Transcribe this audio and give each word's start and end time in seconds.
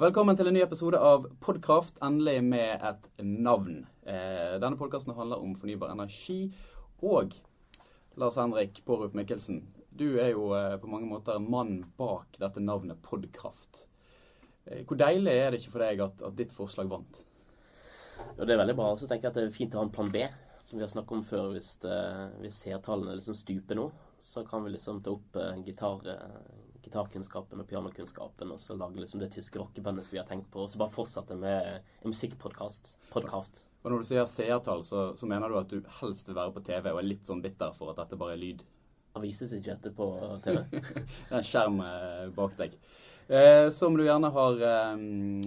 Velkommen 0.00 0.32
til 0.32 0.48
en 0.48 0.54
ny 0.56 0.62
episode 0.64 0.96
av 0.96 1.26
Podkraft, 1.44 1.98
endelig 2.00 2.38
med 2.40 2.84
et 2.88 3.02
navn. 3.20 3.82
Eh, 4.08 4.54
denne 4.56 4.78
podkasten 4.80 5.12
handler 5.12 5.42
om 5.44 5.50
fornybar 5.60 5.90
energi. 5.92 6.54
Og 7.04 7.34
Lars 8.16 8.38
Henrik 8.40 8.80
Pårup 8.86 9.12
Mikkelsen, 9.12 9.58
du 9.92 10.06
er 10.22 10.30
jo 10.30 10.54
eh, 10.56 10.78
på 10.80 10.88
mange 10.88 11.10
måter 11.10 11.36
mannen 11.44 11.82
bak 12.00 12.40
dette 12.40 12.64
navnet 12.64 13.02
Podkraft. 13.04 13.82
Eh, 14.64 14.86
hvor 14.88 14.96
deilig 15.02 15.34
er 15.36 15.52
det 15.52 15.60
ikke 15.60 15.74
for 15.74 15.84
deg 15.84 16.00
at, 16.06 16.24
at 16.30 16.38
ditt 16.38 16.56
forslag 16.56 16.88
vant? 16.88 17.20
Jo, 18.38 18.46
det 18.46 18.54
er 18.54 18.62
veldig 18.62 18.78
bra. 18.80 18.94
Så 18.96 19.04
tenker 19.04 19.28
jeg 19.28 19.34
at 19.34 19.42
det 19.42 19.46
er 19.50 19.58
fint 19.58 19.76
å 19.76 19.82
ha 19.82 19.84
en 19.90 19.92
plan 19.98 20.08
B, 20.16 20.24
som 20.64 20.80
vi 20.80 20.86
har 20.86 20.94
snakket 20.94 21.18
om 21.18 21.28
før. 21.28 21.52
Hvis, 21.58 21.74
det, 21.84 22.00
vi 22.40 22.54
ser 22.56 22.80
tallene 22.88 23.20
liksom 23.20 23.36
stupe 23.36 23.76
nå, 23.76 23.90
så 24.16 24.48
kan 24.48 24.64
vi 24.64 24.72
liksom 24.78 25.04
ta 25.04 25.12
opp 25.18 25.36
eh, 25.44 25.60
gitar, 25.68 26.08
uh, 26.08 26.69
gitarkunnskapen 26.84 27.62
og 27.62 27.68
pianokunnskapen 27.70 28.54
og 28.54 28.60
så 28.62 28.76
lage 28.78 29.02
liksom 29.02 29.22
det 29.22 29.30
tyske 29.34 29.60
rockebandet 29.60 30.06
som 30.06 30.16
vi 30.16 30.20
har 30.22 30.28
tenkt 30.28 30.50
på, 30.52 30.64
og 30.64 30.70
så 30.70 30.80
bare 30.80 30.94
fortsette 30.94 31.36
med 31.38 31.80
en 31.80 32.12
musikkpodkast. 32.14 32.94
Og 33.80 33.88
når 33.88 34.02
du 34.02 34.08
sier 34.10 34.26
seertall, 34.28 34.84
så, 34.84 35.10
så, 35.16 35.28
mener 35.28 35.48
du 35.48 35.58
at 35.60 35.72
du 35.72 35.80
helst 36.00 36.28
vil 36.28 36.36
være 36.36 36.52
på 36.56 36.64
TV 36.66 36.90
og 36.92 37.00
er 37.00 37.08
litt 37.08 37.28
sånn 37.28 37.40
bitter 37.44 37.72
for 37.78 37.92
at 37.92 38.02
dette 38.02 38.18
bare 38.20 38.36
er 38.36 38.42
lyd? 38.42 38.64
Han 39.16 39.24
vises 39.24 39.52
ikke 39.56 39.72
dette 39.72 39.94
på 39.96 40.10
TV. 40.44 40.60
det 40.70 41.30
er 41.30 41.40
en 41.40 41.46
skjerm 41.46 41.80
uh, 41.82 42.28
bak 42.36 42.58
deg. 42.60 42.76
Eh, 43.30 43.70
som 43.70 43.96
du 43.96 44.02
gjerne 44.02 44.26
har 44.34 44.62
eh, 44.66 45.02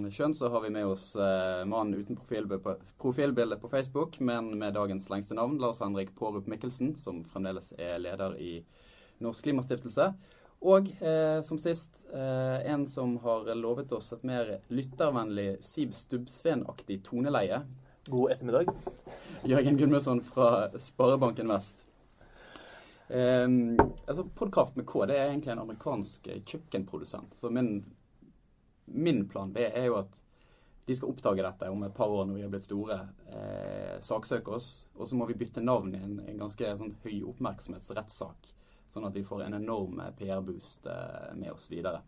skjønt, 0.08 0.38
så 0.38 0.48
har 0.48 0.62
vi 0.64 0.70
med 0.72 0.88
oss 0.88 1.10
eh, 1.20 1.64
mannen 1.68 1.98
uten 2.00 2.16
profilbilde 2.16 2.56
på, 2.64 2.72
profilbilde 3.02 3.58
på 3.60 3.68
Facebook, 3.68 4.16
men 4.24 4.54
med 4.56 4.72
dagens 4.72 5.10
lengste 5.12 5.36
navn, 5.36 5.58
Lars 5.60 5.82
Henrik 5.84 6.14
Pårup 6.16 6.48
Mikkelsen, 6.48 6.94
som 6.96 7.20
fremdeles 7.28 7.74
er 7.76 7.98
leder 8.00 8.38
i 8.40 8.54
Norsk 9.20 9.44
Klimastiftelse. 9.44 10.14
Og 10.64 10.88
eh, 11.02 11.40
som 11.44 11.58
sist, 11.60 12.04
eh, 12.14 12.72
en 12.72 12.86
som 12.88 13.18
har 13.20 13.50
lovet 13.54 13.92
oss 13.92 14.12
et 14.16 14.22
mer 14.24 14.60
lyttervennlig 14.72 15.58
Siv 15.60 15.92
Stubbsveen-aktig 15.92 17.02
toneleie. 17.04 17.58
God 18.08 18.32
ettermiddag. 18.32 18.70
Jørgen 19.44 19.76
Gunnmøsson 19.76 20.22
fra 20.24 20.70
Sparebanken 20.80 21.52
Vest. 21.52 21.84
Eh, 23.08 23.44
altså 24.06 24.24
Podkraft 24.24 24.80
med 24.80 24.88
K 24.88 25.04
det 25.10 25.18
er 25.18 25.28
egentlig 25.28 25.52
en 25.52 25.62
amerikansk 25.66 26.32
eh, 26.32 26.40
kjøkkenprodusent. 26.48 27.36
Så 27.36 27.52
min, 27.52 27.84
min, 28.86 29.26
plan 29.28 29.52
B 29.52 29.68
er 29.68 29.90
jo 29.90 30.00
at 30.00 30.16
de 30.88 30.96
skal 30.96 31.12
oppdage 31.12 31.44
dette 31.44 31.68
om 31.68 31.84
et 31.84 31.96
par 31.96 32.08
år 32.08 32.24
når 32.24 32.40
vi 32.40 32.48
har 32.48 32.56
blitt 32.56 32.70
store. 32.70 33.02
Eh, 33.28 34.00
saksøke 34.00 34.56
oss. 34.56 34.72
Og 34.96 35.12
så 35.12 35.20
må 35.20 35.28
vi 35.28 35.36
bytte 35.44 35.60
navn 35.60 35.92
i 35.92 36.00
en, 36.00 36.18
en 36.24 36.44
ganske 36.46 36.76
sånn, 36.80 36.96
høy 37.04 37.18
oppmerksomhetsrettssak. 37.34 38.54
Sånn 38.94 39.08
at 39.08 39.16
vi 39.16 39.24
får 39.26 39.46
en 39.46 39.58
enorm 39.58 39.98
eh, 40.04 40.12
PR-boost 40.18 40.86
eh, 40.90 41.32
med 41.40 41.50
oss 41.54 41.66
videre. 41.72 42.04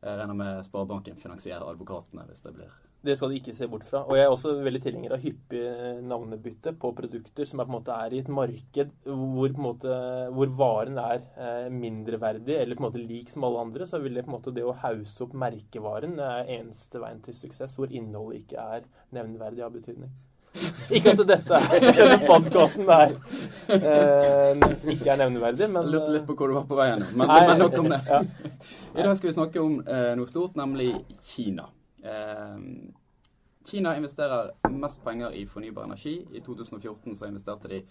Jeg 0.00 0.16
regner 0.16 0.38
med 0.38 0.62
Sparebanken 0.64 1.18
finansierer 1.20 1.66
advokatene 1.68 2.24
hvis 2.28 2.46
det 2.46 2.54
blir 2.56 2.70
det 3.00 3.14
skal 3.16 3.30
de 3.32 3.38
ikke 3.40 3.54
se 3.56 3.64
bort 3.70 3.84
fra. 3.88 4.02
Og 4.04 4.18
jeg 4.18 4.26
er 4.26 4.30
også 4.32 4.50
veldig 4.60 4.80
tilhenger 4.84 5.14
av 5.16 5.22
hyppig 5.24 5.60
navnebytte 6.04 6.74
på 6.76 6.90
produkter 6.96 7.48
som 7.48 7.62
er, 7.62 7.68
på 7.68 7.72
en 7.72 7.76
måte, 7.78 7.96
er 7.96 8.12
i 8.12 8.20
et 8.20 8.28
marked 8.28 8.90
hvor, 9.06 9.54
måte, 9.64 9.94
hvor 10.36 10.52
varen 10.58 11.00
er 11.00 11.24
eh, 11.32 11.70
mindreverdig 11.72 12.58
eller 12.58 12.76
på 12.76 12.84
en 12.84 12.88
måte 12.90 13.00
lik 13.00 13.32
som 13.32 13.46
alle 13.48 13.64
andre. 13.64 13.88
Så 13.88 14.02
vil 14.04 14.18
det 14.18 14.26
på 14.26 14.34
en 14.34 14.36
måte 14.36 14.52
det 14.52 14.66
å 14.68 14.76
hause 14.82 15.24
opp 15.24 15.32
merkevaren 15.46 16.18
er 16.20 16.52
eneste 16.58 17.00
veien 17.00 17.24
til 17.24 17.38
suksess, 17.40 17.78
hvor 17.80 17.88
innholdet 17.88 18.42
ikke 18.42 18.66
er 18.76 18.90
nevneverdig 19.16 19.64
av 19.64 19.72
betydning. 19.78 20.12
Ikke 20.96 21.12
at 21.14 21.20
dette 21.28 21.58
denne 21.94 22.16
podkasten 22.26 22.88
er 22.90 23.12
eh, 23.70 24.62
ikke 24.90 25.12
er 25.12 25.20
nevneverdig, 25.20 25.68
men 25.70 25.84
Jeg 25.84 25.92
lurte 25.94 26.14
litt 26.14 26.26
på 26.26 26.34
hvor 26.38 26.50
du 26.50 26.56
var 26.56 26.64
på 26.70 26.78
veien, 26.78 27.04
men, 27.14 27.30
men 27.30 27.60
nok 27.60 27.76
om 27.78 27.90
det. 27.92 28.00
Ja. 28.08 28.22
I 28.98 29.04
dag 29.06 29.14
skal 29.18 29.30
vi 29.30 29.36
snakke 29.36 29.62
om 29.62 29.78
eh, 29.84 30.10
noe 30.18 30.30
stort, 30.30 30.58
nemlig 30.58 30.90
Kina. 31.28 31.68
Eh, 32.02 32.56
Kina 33.70 33.94
investerer 33.98 34.50
mest 34.74 35.04
penger 35.06 35.36
i 35.38 35.44
fornybar 35.46 35.86
energi. 35.86 36.16
I 36.34 36.42
2014 36.42 37.14
så 37.14 37.30
investerte 37.30 37.70
de 37.70 37.84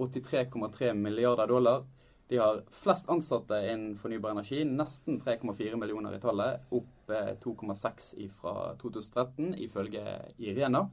83,3 0.00 0.94
milliarder 0.98 1.46
dollar. 1.46 1.84
De 2.30 2.38
har 2.38 2.62
flest 2.74 3.10
ansatte 3.10 3.58
innen 3.66 3.94
fornybar 3.98 4.34
energi, 4.34 4.62
nesten 4.64 5.18
3,4 5.22 5.76
millioner 5.78 6.14
i 6.14 6.20
tallet. 6.22 6.66
Opp 6.74 7.10
2,6 7.10 8.10
fra 8.38 8.72
2013, 8.78 9.54
ifølge 9.66 10.04
Irena. 10.38 10.84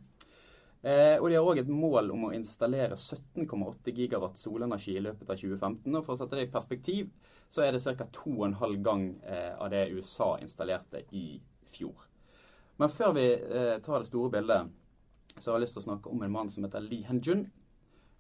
Eh, 0.82 1.18
og 1.18 1.30
de 1.30 1.38
har 1.38 1.48
òg 1.48 1.62
et 1.64 1.72
mål 1.72 2.12
om 2.14 2.28
å 2.28 2.34
installere 2.38 2.96
17,8 2.96 3.94
gigawatt 3.98 4.38
solenergi 4.38 4.98
i 4.98 5.04
løpet 5.04 5.30
av 5.30 5.40
2015. 5.40 5.96
Og 5.96 6.04
for 6.06 6.14
å 6.14 6.20
sette 6.20 6.38
det 6.38 6.48
i 6.48 6.54
perspektiv, 6.54 7.10
så 7.50 7.64
er 7.66 7.74
det 7.74 7.84
ca. 7.84 8.08
2,5 8.20 8.78
gang 8.86 9.08
eh, 9.26 9.54
av 9.58 9.72
det 9.74 9.88
USA 9.96 10.36
installerte 10.42 11.06
i 11.16 11.40
fjor. 11.74 12.08
Men 12.78 12.94
før 12.94 13.16
vi 13.18 13.30
eh, 13.34 13.78
tar 13.84 14.04
det 14.04 14.12
store 14.12 14.34
bildet, 14.38 14.74
så 15.38 15.52
har 15.52 15.58
jeg 15.58 15.68
lyst 15.68 15.78
til 15.78 15.86
å 15.86 15.90
snakke 15.92 16.12
om 16.14 16.22
en 16.26 16.34
mann 16.34 16.50
som 16.50 16.66
heter 16.66 16.84
Lee 16.86 17.08
Henjun. 17.08 17.48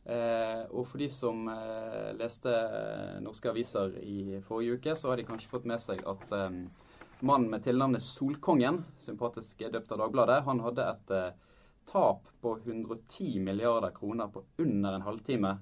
Eh, 0.08 0.62
og 0.72 0.86
for 0.88 1.02
de 1.02 1.10
som 1.12 1.50
eh, 1.52 2.14
leste 2.16 2.52
eh, 2.52 3.18
norske 3.20 3.50
aviser 3.52 3.98
i 4.00 4.40
forrige 4.46 4.78
uke, 4.78 4.94
så 4.96 5.12
har 5.12 5.20
de 5.20 5.26
kanskje 5.28 5.50
fått 5.52 5.68
med 5.68 5.84
seg 5.84 6.00
at 6.08 6.32
mannen 7.20 7.50
med 7.52 7.66
tilnavnet 7.66 8.06
Solkongen, 8.06 8.84
sympatisk 9.04 9.66
døpt 9.74 9.92
av 9.92 10.06
Dagbladet, 10.06 10.44
han 10.46 10.62
hadde 10.64 10.86
et 10.94 11.14
tap 11.88 12.28
på 12.44 12.52
110 12.60 13.40
milliarder 13.46 13.94
kroner 13.96 14.28
på 14.32 14.44
under 14.64 14.98
en 14.98 15.06
halvtime 15.06 15.54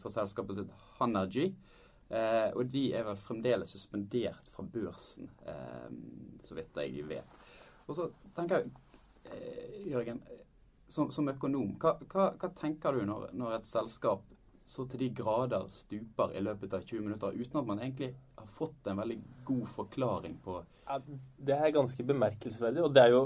for 0.00 0.14
selskapet 0.14 0.60
sitt 0.60 0.70
Hanergy. 1.00 1.48
og 2.54 2.62
de 2.70 2.84
er 2.94 3.04
vel 3.06 3.18
fremdeles 3.18 3.74
suspendert 3.74 4.46
fra 4.54 4.62
børsen, 4.62 5.26
så 6.42 6.54
vidt 6.54 6.78
jeg 6.82 7.04
vet. 7.10 7.40
Og 7.90 7.96
så 7.96 8.06
tenker 8.36 8.60
jeg, 8.60 8.70
eh, 9.24 9.90
Jørgen, 9.90 10.20
som, 10.86 11.10
som 11.10 11.28
økonom, 11.30 11.74
hva, 11.82 11.96
hva, 12.12 12.28
hva, 12.38 12.50
tenker 12.58 12.94
du 12.94 13.02
når, 13.06 13.30
når, 13.34 13.56
et 13.58 13.66
selskap 13.66 14.22
så 14.70 14.84
til 14.86 15.02
de 15.02 15.08
grader 15.18 15.66
stuper 15.74 16.36
i 16.38 16.42
løpet 16.44 16.76
av 16.76 16.84
20 16.86 17.08
minutter, 17.08 17.34
uten 17.34 17.58
at 17.58 17.66
man 17.66 17.80
egentlig 17.82 18.12
har 18.38 18.50
fått 18.54 18.86
en 18.86 19.00
veldig 19.02 19.16
god 19.48 19.64
forklaring 19.74 20.36
på 20.44 20.60
Det 21.38 21.56
er 21.56 21.74
ganske 21.74 22.06
bemerkelsesverdig, 22.06 22.84
og 22.86 22.94
det 22.94 23.02
er 23.02 23.14
jo 23.16 23.24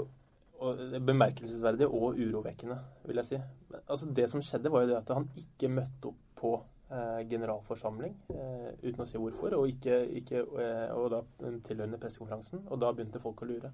og 0.63 0.79
bemerkelsesverdig 1.05 1.87
og 1.87 2.19
urovekkende, 2.19 2.77
vil 3.05 3.19
jeg 3.21 3.25
si. 3.25 3.39
Altså 3.87 4.07
Det 4.15 4.29
som 4.31 4.41
skjedde, 4.41 4.71
var 4.71 4.85
jo 4.85 4.87
det 4.93 4.97
at 4.97 5.13
han 5.13 5.27
ikke 5.39 5.71
møtte 5.71 6.11
opp 6.11 6.21
på 6.39 6.51
eh, 6.91 7.21
generalforsamling 7.29 8.15
eh, 8.33 8.69
uten 8.83 9.03
å 9.03 9.07
si 9.09 9.19
hvorfor, 9.19 9.57
og, 9.57 9.67
ikke, 9.71 9.99
ikke, 10.21 10.43
eh, 10.61 10.91
og 10.95 11.09
da 11.13 11.21
tilhørende 11.65 11.99
pressekonferansen. 12.01 12.65
Og 12.69 12.81
da 12.81 12.91
begynte 12.95 13.23
folk 13.23 13.43
å 13.43 13.49
lure. 13.49 13.71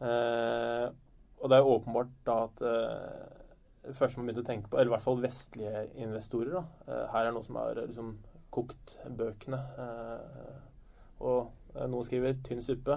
Eh, 0.00 0.86
og 1.40 1.48
det 1.48 1.56
er 1.56 1.64
jo 1.64 1.76
åpenbart 1.78 2.12
da 2.26 2.36
at 2.46 2.64
eh, 2.68 3.38
det 3.86 3.96
første 3.96 4.20
man 4.20 4.28
begynte 4.28 4.44
å 4.44 4.50
tenke 4.50 4.68
på, 4.68 4.76
eller 4.76 4.92
i 4.92 4.96
hvert 4.96 5.06
fall 5.06 5.22
vestlige 5.22 5.86
investorer, 6.04 6.58
da, 6.58 6.64
eh, 6.88 7.06
her 7.14 7.28
er 7.28 7.34
noe 7.36 7.46
som 7.46 7.56
har 7.60 7.80
liksom 7.80 8.12
kokt 8.52 8.98
bøkene. 9.16 9.60
og 11.20 11.52
noen 11.76 12.04
skriver 12.04 12.32
'tynn 12.42 12.64
suppe'. 12.66 12.96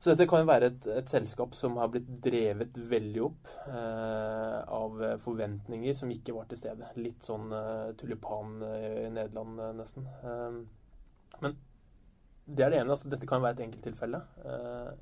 Så 0.00 0.14
dette 0.14 0.24
kan 0.30 0.40
jo 0.40 0.48
være 0.48 0.70
et, 0.70 0.86
et, 0.96 1.10
selskap 1.12 1.52
som 1.52 1.76
har 1.76 1.90
blitt 1.92 2.08
drevet 2.24 2.78
veldig 2.88 3.24
opp 3.26 3.50
eh, 3.68 4.60
av 4.64 5.02
forventninger 5.20 5.96
som 5.96 6.12
ikke 6.14 6.32
var 6.32 6.48
til 6.48 6.62
stede. 6.62 6.88
Litt 6.96 7.26
sånn 7.28 7.52
eh, 7.52 7.90
tulipan 8.00 8.62
i 8.64 9.10
Nederland, 9.12 9.60
eh, 9.60 9.74
nesten. 9.76 10.06
men 11.44 11.58
det 12.56 12.64
er 12.64 12.70
det 12.70 12.80
ene. 12.80 12.90
altså 12.90 13.10
Dette 13.10 13.28
kan 13.28 13.42
være 13.42 13.58
et 13.58 13.66
enkelttilfelle. 13.66 14.20
Eh, 14.44 14.92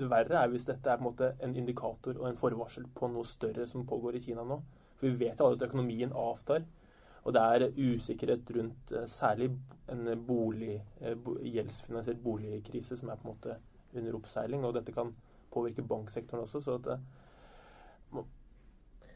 det 0.00 0.10
verre 0.10 0.42
er 0.42 0.50
hvis 0.52 0.68
dette 0.68 0.90
er 0.90 1.00
på 1.00 1.04
en 1.04 1.08
måte 1.10 1.32
en 1.42 1.56
indikator 1.58 2.18
og 2.18 2.28
en 2.28 2.38
forvarsel 2.38 2.86
på 2.94 3.08
noe 3.10 3.26
større 3.26 3.66
som 3.68 3.86
pågår 3.88 4.16
i 4.16 4.22
Kina 4.26 4.44
nå. 4.46 4.60
For 5.00 5.08
vi 5.08 5.26
vet 5.26 5.40
alle 5.40 5.58
at 5.58 5.66
økonomien 5.66 6.14
avtar. 6.16 6.62
Og 7.24 7.34
det 7.36 7.42
er 7.42 7.66
usikkerhet 7.76 8.52
rundt 8.56 8.92
eh, 8.96 9.08
særlig 9.10 9.50
en 9.90 10.06
bolig, 10.26 10.78
eh, 11.00 11.16
gjeldsfinansiert 11.56 12.22
boligkrise 12.22 12.96
som 12.96 13.10
er 13.10 13.20
på 13.20 13.28
en 13.28 13.34
måte 13.34 13.58
under 13.94 14.18
oppseiling. 14.18 14.64
Og 14.66 14.74
dette 14.76 14.94
kan 14.94 15.12
påvirke 15.50 15.82
banksektoren 15.86 16.44
også. 16.44 16.60
så 16.60 16.76
at 16.78 16.90
det, 16.90 16.98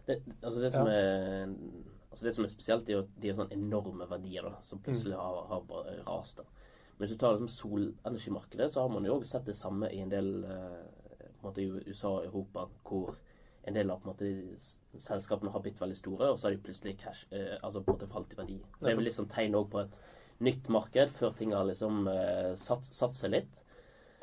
det, 0.07 0.19
altså 0.43 0.61
det, 0.61 0.73
som 0.73 0.87
ja. 0.87 0.95
er, 0.95 1.55
altså 2.11 2.27
det 2.27 2.35
som 2.35 2.45
er 2.45 2.53
spesielt, 2.53 2.89
er 2.89 2.99
jo 2.99 3.07
de 3.23 3.31
er 3.31 3.39
sånne 3.39 3.57
enorme 3.57 4.09
verdier 4.11 4.47
da, 4.47 4.59
som 4.63 4.83
plutselig 4.85 5.17
har, 5.17 5.45
har 5.51 5.95
rast. 6.09 6.43
da. 6.43 6.65
Men 6.97 7.07
hvis 7.07 7.17
du 7.17 7.21
tar 7.21 7.33
liksom 7.35 7.49
solenergimarkedet, 7.51 8.71
så 8.71 8.85
har 8.85 8.93
man 8.93 9.07
jo 9.07 9.17
òg 9.19 9.25
sett 9.27 9.47
det 9.49 9.57
samme 9.59 9.91
i 9.91 10.03
en 10.05 10.13
del 10.13 10.29
eh, 10.45 10.83
på 11.41 11.49
en 11.49 11.49
måte 11.49 11.63
i 11.65 11.91
USA 11.91 12.13
og 12.21 12.29
Europa, 12.29 12.69
hvor 12.87 13.17
en 13.65 13.75
del 13.75 13.91
av 13.91 14.03
på 14.03 14.11
en 14.11 14.13
måte 14.13 15.01
selskapene 15.01 15.51
har 15.51 15.63
blitt 15.65 15.81
veldig 15.81 15.97
store, 15.99 16.29
og 16.31 16.39
så 16.39 16.49
har 16.49 16.55
de 16.55 16.63
plutselig 16.67 16.99
cash, 17.01 17.27
eh, 17.33 17.57
altså 17.63 17.83
på 17.83 17.91
en 17.91 17.99
måte 17.99 18.11
falt 18.13 18.35
i 18.35 18.39
verdi. 18.39 18.59
Det 18.79 18.91
er 18.93 18.99
vel 18.99 19.09
liksom 19.09 19.29
tegn 19.33 19.57
òg 19.59 19.71
på 19.73 19.81
et 19.83 19.99
nytt 20.45 20.69
marked, 20.73 21.15
før 21.17 21.35
ting 21.39 21.55
har 21.57 21.67
liksom 21.67 22.07
eh, 22.11 22.53
satt, 22.61 22.87
satt, 22.93 23.17
seg 23.19 23.35
litt. 23.35 23.64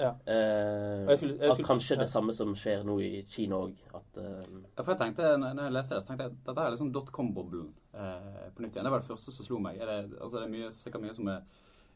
Ja. 0.02 0.12
Eh, 0.26 1.08
jeg 1.12 1.22
skulle, 1.22 1.36
jeg 1.38 1.54
skulle, 1.54 1.56
at 1.56 1.68
kanskje 1.68 1.96
ja. 1.96 2.02
det 2.02 2.10
samme 2.10 2.34
som 2.34 2.54
skjer 2.58 2.86
nå 2.88 2.98
i 3.06 3.12
Kina 3.30 3.62
òg. 3.68 3.82
At 3.94 4.22
eh, 4.22 4.46
ja, 4.66 4.82
for 4.82 4.94
jeg 4.96 5.02
tenkte, 5.04 5.34
når 5.42 5.66
jeg 5.68 5.76
leste 5.78 5.96
det, 5.98 6.04
så 6.04 6.12
tenkte 6.12 6.28
jeg 6.28 6.34
at 6.34 6.46
dette 6.50 6.66
er 6.66 6.76
liksom 6.76 6.94
dotcom-boblen 6.96 7.68
eh, 7.94 8.48
på 8.56 8.66
nytt 8.66 8.74
igjen. 8.74 8.88
Det 8.90 8.96
var 8.96 9.04
det 9.04 9.12
første 9.12 9.36
som 9.36 9.48
slo 9.48 9.62
meg. 9.62 9.78
Er 9.78 9.92
det, 9.92 10.00
altså, 10.18 10.40
det 10.40 10.48
er 10.48 10.56
mye, 10.56 10.72
sikkert 10.76 11.06
mye 11.06 11.18
som 11.18 11.30
er 11.36 11.44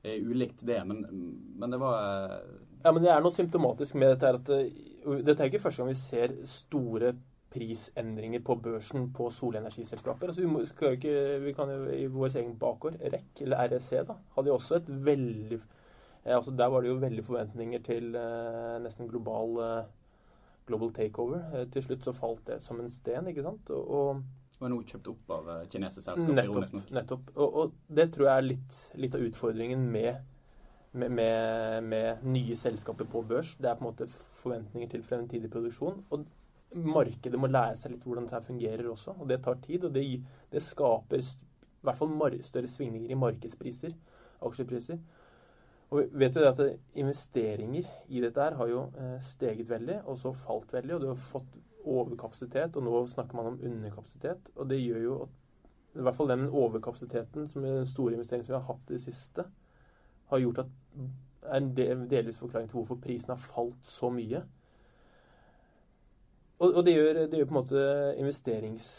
er 0.06 0.22
ulikt 0.22 0.62
det, 0.62 0.80
men, 0.86 1.06
men 1.58 1.72
det 1.72 1.80
var 1.82 2.02
eh, 2.02 2.42
Ja, 2.84 2.92
men 2.92 3.04
det 3.04 3.12
er 3.12 3.24
noe 3.24 3.34
symptomatisk 3.34 3.98
med 3.98 4.14
dette 4.14 4.30
her 4.30 4.38
at 4.40 4.52
eh, 4.54 4.84
Dette 5.26 5.42
er 5.42 5.50
ikke 5.50 5.64
første 5.64 5.82
gang 5.82 5.92
vi 5.92 6.00
ser 6.00 6.36
store 6.50 7.16
prisendringer 7.56 8.42
på 8.44 8.58
børsen 8.60 9.06
på 9.16 9.30
solenergiselskaper. 9.32 10.32
Altså, 10.32 10.42
vi, 10.42 10.50
må, 10.50 10.64
skal 10.68 10.92
jo 10.92 10.98
ikke, 10.98 11.20
vi 11.46 11.54
kan 11.56 11.70
jo 11.72 11.86
i 11.94 12.08
vår 12.12 12.34
egen 12.42 12.56
bakgård, 12.60 12.98
REC, 13.00 13.30
eller 13.46 13.70
REC, 13.72 13.92
da, 14.10 14.18
hadde 14.36 14.52
jo 14.52 14.58
også 14.58 14.80
et 14.82 14.90
veldig 15.06 15.60
altså 16.34 16.52
Der 16.52 16.68
var 16.74 16.82
det 16.82 16.90
jo 16.90 16.98
veldig 16.98 17.24
forventninger 17.26 17.82
til 17.86 18.16
eh, 18.18 18.80
nesten 18.82 19.08
global 19.08 19.60
eh, 19.62 19.86
global 20.66 20.94
takeover. 20.94 21.44
Eh, 21.54 21.68
til 21.72 21.84
slutt 21.86 22.06
så 22.06 22.14
falt 22.16 22.46
det 22.48 22.62
som 22.64 22.80
en 22.82 22.90
sten, 22.92 23.28
ikke 23.30 23.46
sant. 23.46 23.70
Og, 23.70 24.22
og 24.60 24.72
nå 24.72 24.80
kjøpt 24.88 25.12
opp 25.12 25.34
av 25.38 25.52
eh, 25.54 25.66
kinesiske 25.72 26.06
selskaper, 26.08 26.44
ironisk 26.44 26.78
nok. 26.78 26.94
nettopp. 27.00 27.34
Og, 27.36 27.60
og 27.62 27.98
det 28.00 28.08
tror 28.16 28.30
jeg 28.30 28.38
er 28.38 28.48
litt, 28.50 28.80
litt 29.04 29.18
av 29.18 29.28
utfordringen 29.28 29.86
med, 29.92 30.24
med, 30.94 31.12
med, 31.20 31.92
med 31.92 32.26
nye 32.26 32.58
selskaper 32.60 33.10
på 33.12 33.24
børs. 33.30 33.56
Det 33.60 33.70
er 33.70 33.78
på 33.78 33.86
en 33.86 33.92
måte 33.92 34.10
forventninger 34.16 34.96
til 34.96 35.06
fremtidig 35.06 35.52
produksjon. 35.54 36.02
Og 36.10 36.26
markedet 36.76 37.40
må 37.40 37.52
lære 37.52 37.78
seg 37.80 37.94
litt 37.94 38.08
hvordan 38.08 38.30
dette 38.30 38.48
fungerer 38.48 38.90
også. 38.92 39.18
Og 39.20 39.30
det 39.30 39.42
tar 39.46 39.62
tid. 39.64 39.86
Og 39.88 39.94
det, 39.96 40.08
det 40.52 40.64
skaper 40.64 41.22
i 41.22 41.86
hvert 41.86 42.00
fall 42.00 42.40
større 42.42 42.72
svingninger 42.72 43.12
i 43.14 43.20
markedspriser, 43.20 43.94
aksjepriser. 44.46 44.98
Og 45.90 46.02
vi 46.02 46.20
vet 46.20 46.36
jo 46.36 46.48
at 46.50 46.62
investeringer 46.98 47.88
i 48.10 48.22
dette 48.24 48.42
her 48.42 48.58
har 48.58 48.70
jo 48.72 48.86
eh, 48.98 49.18
steget 49.22 49.70
veldig, 49.70 50.02
og 50.06 50.18
så 50.18 50.34
falt 50.34 50.74
veldig. 50.74 50.96
Og 50.96 51.02
du 51.02 51.08
har 51.12 51.20
fått 51.22 51.60
overkapasitet, 51.86 52.76
og 52.76 52.84
nå 52.88 53.04
snakker 53.08 53.38
man 53.38 53.52
om 53.54 53.60
underkapasitet. 53.62 54.50
Og 54.56 54.70
det 54.70 54.82
gjør 54.82 55.04
jo 55.04 55.20
at 55.28 55.42
i 55.96 56.04
hvert 56.04 56.18
fall 56.18 56.28
den 56.28 56.50
overkapasiteten, 56.50 57.48
som 57.48 57.64
er 57.64 57.78
den 57.78 57.88
store 57.88 58.18
investeringen 58.18 58.48
som 58.48 58.56
vi 58.56 58.60
har 58.60 58.74
hatt 58.74 58.90
i 58.90 58.98
det 58.98 59.06
siste, 59.06 59.46
har 60.32 60.42
gjort 60.42 60.66
at 60.66 60.74
er 61.46 61.62
en 61.62 62.10
delvis 62.10 62.38
forklaring 62.42 62.70
til 62.70 62.80
hvorfor 62.80 62.96
prisen 62.96 63.32
har 63.32 63.38
falt 63.42 63.88
så 63.88 64.10
mye. 64.10 64.42
Og, 66.60 66.74
og 66.74 66.86
det, 66.86 66.96
gjør, 66.96 67.14
det 67.14 67.40
gjør 67.40 67.46
på 67.46 67.56
en 67.56 67.62
måte 67.62 67.86
investerings... 68.18 68.90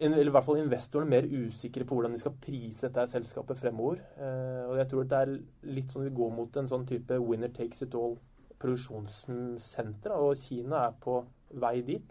eller 0.00 0.26
i 0.26 0.30
hvert 0.34 0.46
fall 0.46 0.60
investorene 0.60 1.10
mer 1.10 1.24
usikre 1.26 1.84
på 1.84 1.94
hvordan 1.96 2.12
de 2.14 2.20
skal 2.22 2.40
prise 2.42 2.86
dette 2.86 3.10
selskapet 3.10 3.58
fremover. 3.58 3.96
Eh, 4.18 4.64
og 4.68 4.76
jeg 4.78 4.88
tror 4.90 5.02
det 5.10 5.18
er 5.18 5.40
litt 5.74 5.92
sånn 5.92 6.06
vi 6.06 6.18
går 6.20 6.30
mot 6.36 6.56
en 6.56 6.70
sånn 6.70 6.86
type 6.88 7.14
winner 7.24 7.50
takes 7.54 7.82
it 7.86 7.94
all-produksjonssenter. 7.98 10.10
Og 10.14 10.38
Kina 10.38 10.76
er 10.86 10.92
på 11.02 11.14
vei 11.58 11.76
dit. 11.86 12.08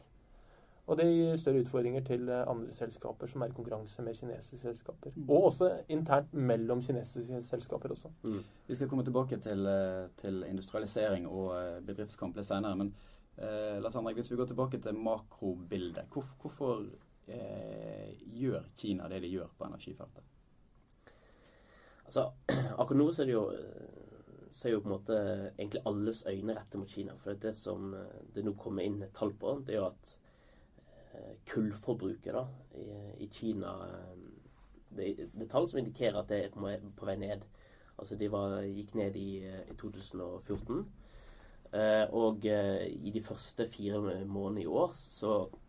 Og 0.87 0.95
det 0.95 1.05
gir 1.09 1.39
større 1.39 1.61
utfordringer 1.65 2.03
til 2.07 2.29
eh, 2.31 2.45
andre 2.47 2.75
selskaper 2.75 3.27
som 3.27 3.41
er 3.43 3.49
i 3.51 3.55
konkurranse 3.55 4.03
med 4.03 4.15
kinesiske 4.15 4.59
selskaper. 4.61 5.11
Og 5.27 5.49
også 5.49 5.71
internt 5.91 6.33
mellom 6.33 6.81
kinesiske 6.83 7.41
selskaper 7.43 7.89
også. 7.95 8.11
Mm. 8.23 8.39
Vi 8.67 8.77
skal 8.77 8.89
komme 8.89 9.03
tilbake 9.03 9.39
til, 9.43 9.67
eh, 9.67 10.07
til 10.21 10.45
industrialisering 10.47 11.27
og 11.27 11.83
bedriftskamp 11.87 12.39
litt 12.39 12.47
senere. 12.47 12.75
Men 12.79 12.93
eh, 13.37 13.81
Lars 13.83 13.99
Henrik, 13.99 14.15
hvis 14.15 14.31
vi 14.31 14.39
går 14.39 14.47
tilbake 14.53 14.79
til 14.79 14.95
makrobildet. 14.95 16.07
Hvor, 16.13 16.23
hvorfor 16.41 16.87
gjør 17.27 18.63
Kina 18.75 19.07
det 19.11 19.21
de 19.23 19.31
gjør 19.33 19.49
på 19.57 19.67
energifeltet? 19.67 20.23
Altså, 22.05 22.29
akkurat 22.79 22.97
nå 23.01 23.09
så 23.11 23.23
er 23.23 23.29
det 23.31 23.35
jo 23.35 23.45
så 24.51 24.67
er 24.67 24.71
jo 24.73 24.79
på 24.81 24.87
en 24.89 24.93
måte 24.95 25.17
egentlig 25.57 25.81
alles 25.85 26.23
øyne 26.27 26.55
rettet 26.55 26.79
mot 26.79 26.89
Kina. 26.89 27.13
For 27.21 27.33
det 27.33 27.53
som 27.55 27.91
eh, 27.93 28.21
det 28.35 28.45
nå 28.45 28.53
kommer 28.57 28.85
inn 28.87 29.01
et 29.03 29.13
tall 29.15 29.33
på, 29.37 29.57
det 29.67 29.75
er 29.75 29.81
jo 29.81 29.89
at 29.89 30.13
eh, 31.13 31.33
kullforbruket 31.51 32.33
da, 32.33 32.45
i, 32.79 32.87
i 33.25 33.29
Kina 33.31 33.73
eh, 33.89 34.13
det, 34.97 35.11
det 35.33 35.45
er 35.45 35.51
tall 35.51 35.67
som 35.69 35.81
indikerer 35.81 36.21
at 36.21 36.31
det 36.31 36.39
er 36.45 36.55
på, 36.55 36.63
vei- 37.05 37.19
ned. 37.19 37.43
Altså 37.97 38.15
de 38.15 38.31
var, 38.31 38.61
gikk 38.63 38.95
ned 38.97 39.19
i, 39.19 39.27
eh, 39.45 39.61
i 39.73 39.77
2014. 39.77 40.85
Eh, 41.75 42.05
og 42.15 42.45
eh, 42.47 42.85
i 42.87 43.11
de 43.11 43.21
første 43.21 43.67
fire 43.67 43.99
månedene 44.25 44.63
i 44.63 44.69
år 44.71 44.93
så, 44.95 45.33
eh, 45.51 45.66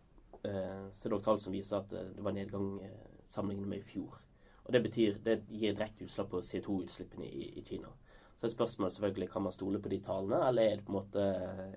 så 0.91 1.07
er 1.07 1.13
det 1.13 1.23
tall 1.25 1.39
som 1.41 1.53
viser 1.53 1.81
at 1.81 1.93
eh, 1.93 2.11
det 2.15 2.23
var 2.23 2.35
nedgang 2.35 2.69
eh, 2.85 3.07
sammenlignet 3.27 3.69
med 3.69 3.81
i 3.81 3.87
fjor. 3.87 4.19
Og 4.63 4.73
Det 4.73 4.83
betyr, 4.83 5.17
det 5.25 5.41
gir 5.49 5.73
direkte 5.73 6.05
utslag 6.05 6.29
på 6.29 6.41
CO2-utslippene 6.45 7.25
i, 7.25 7.49
i 7.59 7.63
Kina. 7.65 7.89
Så 8.37 8.45
er 8.47 8.53
spørsmålet 8.53 8.93
selvfølgelig 8.93 9.29
kan 9.31 9.43
man 9.43 9.51
stole 9.51 9.81
på 9.81 9.89
de 9.89 9.99
tallene, 10.05 10.39
eller 10.47 10.63
er 10.63 10.75
det 10.75 10.85
på 10.85 10.93
en 10.93 10.99
måte 10.99 11.23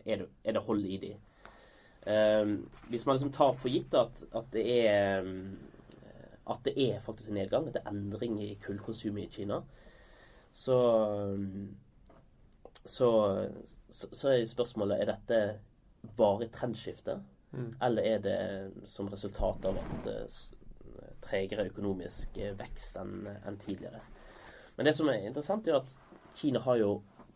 er 0.04 0.20
det, 0.20 0.28
er 0.44 0.52
det 0.52 0.62
hold 0.62 0.84
i 0.84 0.98
de? 1.02 1.12
Um, 2.02 2.52
hvis 2.90 3.06
man 3.06 3.16
liksom 3.16 3.32
tar 3.32 3.52
for 3.54 3.70
gitt 3.70 3.94
at, 3.94 4.24
at 4.34 4.48
det 4.52 4.64
er 4.86 5.22
eh, 5.22 5.52
at 6.50 6.64
det 6.66 6.74
er 6.76 7.00
faktisk 7.00 7.30
en 7.30 7.38
nedgang, 7.38 7.68
at 7.68 7.76
det 7.76 7.82
er 7.84 7.90
endring 7.90 8.40
i 8.42 8.54
kullkonsumet 8.62 9.24
i 9.24 9.30
Kina, 9.30 9.60
så 10.52 10.78
så, 12.84 13.08
så, 13.90 14.08
så 14.12 14.28
er 14.28 14.46
spørsmålet 14.46 15.00
er 15.00 15.12
dette 15.12 15.40
varig 16.18 16.50
trendskifte, 16.52 17.20
Mm. 17.52 17.74
eller 17.84 18.02
er 18.02 18.20
det 18.24 18.36
som 18.88 19.10
resultat 19.12 19.66
av 19.68 19.76
at 19.76 20.06
eh, 20.08 20.42
tregere 21.20 21.68
økonomisk 21.68 22.38
eh, 22.40 22.54
vekst 22.56 22.96
enn 23.00 23.26
en 23.28 23.58
tidligere? 23.60 24.00
Men 24.76 24.88
det 24.88 24.94
som 24.96 25.10
er 25.12 25.26
interessant, 25.26 25.68
er 25.68 25.82
at 25.82 25.92
Kina 26.38 26.62
har 26.64 26.78
jo 26.80 26.92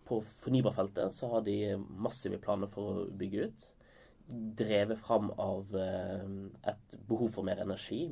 på 0.06 0.20
fornybarfeltet 0.40 1.14
så 1.14 1.28
har 1.32 1.42
de 1.46 1.74
massive 1.76 2.38
planer 2.42 2.70
for 2.70 2.92
å 2.92 3.06
bygge 3.18 3.48
ut. 3.48 3.66
Drevet 4.58 5.00
fram 5.02 5.32
av 5.42 5.74
eh, 5.78 6.26
et 6.70 6.98
behov 7.08 7.34
for 7.36 7.46
mer 7.46 7.60
energi, 7.62 8.04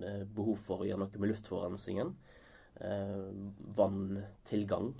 eh, 0.00 0.22
behov 0.24 0.60
for 0.66 0.82
å 0.82 0.88
gjøre 0.88 1.04
noe 1.04 1.22
med 1.22 1.32
luftforurensningen, 1.32 2.14
eh, 2.88 3.18
vanntilgang. 3.76 4.94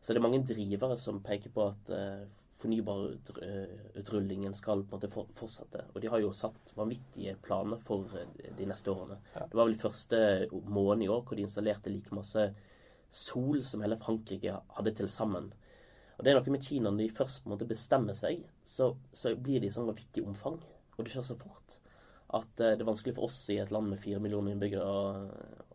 Så 0.00 0.12
det 0.12 0.20
er 0.20 0.26
mange 0.26 0.44
drivere 0.44 0.96
som 1.00 1.22
peker 1.24 1.52
på 1.52 1.68
at 1.70 1.94
fornybarutrullingen 2.64 4.54
skal 4.56 4.82
på 4.84 4.96
en 4.96 5.02
måte 5.02 5.26
fortsette. 5.38 5.84
Og 5.92 6.00
de 6.02 6.10
har 6.12 6.22
jo 6.22 6.32
satt 6.36 6.72
vanvittige 6.76 7.36
planer 7.44 7.82
for 7.84 8.08
eh, 8.18 8.52
de 8.58 8.68
neste 8.68 8.92
årene. 8.92 9.20
Det 9.36 9.58
var 9.58 9.68
vel 9.68 9.80
første 9.80 10.20
måned 10.52 11.04
i 11.06 11.10
år 11.12 11.22
hvor 11.24 11.36
de 11.38 11.44
installerte 11.44 11.92
like 11.92 12.14
masse 12.16 12.48
sol 13.14 13.62
som 13.66 13.84
hele 13.84 14.00
Frankrike 14.00 14.56
hadde 14.78 14.94
til 14.98 15.10
sammen. 15.12 15.52
Og 16.14 16.24
det 16.24 16.30
er 16.30 16.38
noe 16.38 16.54
med 16.54 16.64
Kina, 16.64 16.90
når 16.90 17.04
de 17.04 17.16
først 17.18 17.42
på 17.42 17.48
en 17.48 17.54
måte 17.56 17.68
bestemmer 17.68 18.16
seg, 18.16 18.44
så, 18.66 18.92
så 19.12 19.34
blir 19.36 19.62
de 19.62 19.70
i 19.70 19.74
sånn 19.74 19.88
vanvittig 19.90 20.24
omfang. 20.26 20.60
Og 20.94 21.02
det 21.02 21.14
skjer 21.14 21.26
så 21.26 21.38
fort 21.38 21.78
at 22.34 22.60
eh, 22.60 22.74
det 22.74 22.82
er 22.82 22.88
vanskelig 22.88 23.16
for 23.16 23.28
oss 23.28 23.40
i 23.52 23.60
et 23.62 23.72
land 23.74 23.90
med 23.92 24.00
fire 24.02 24.22
millioner 24.22 24.54
innbyggere 24.54 24.86
å, 24.86 25.00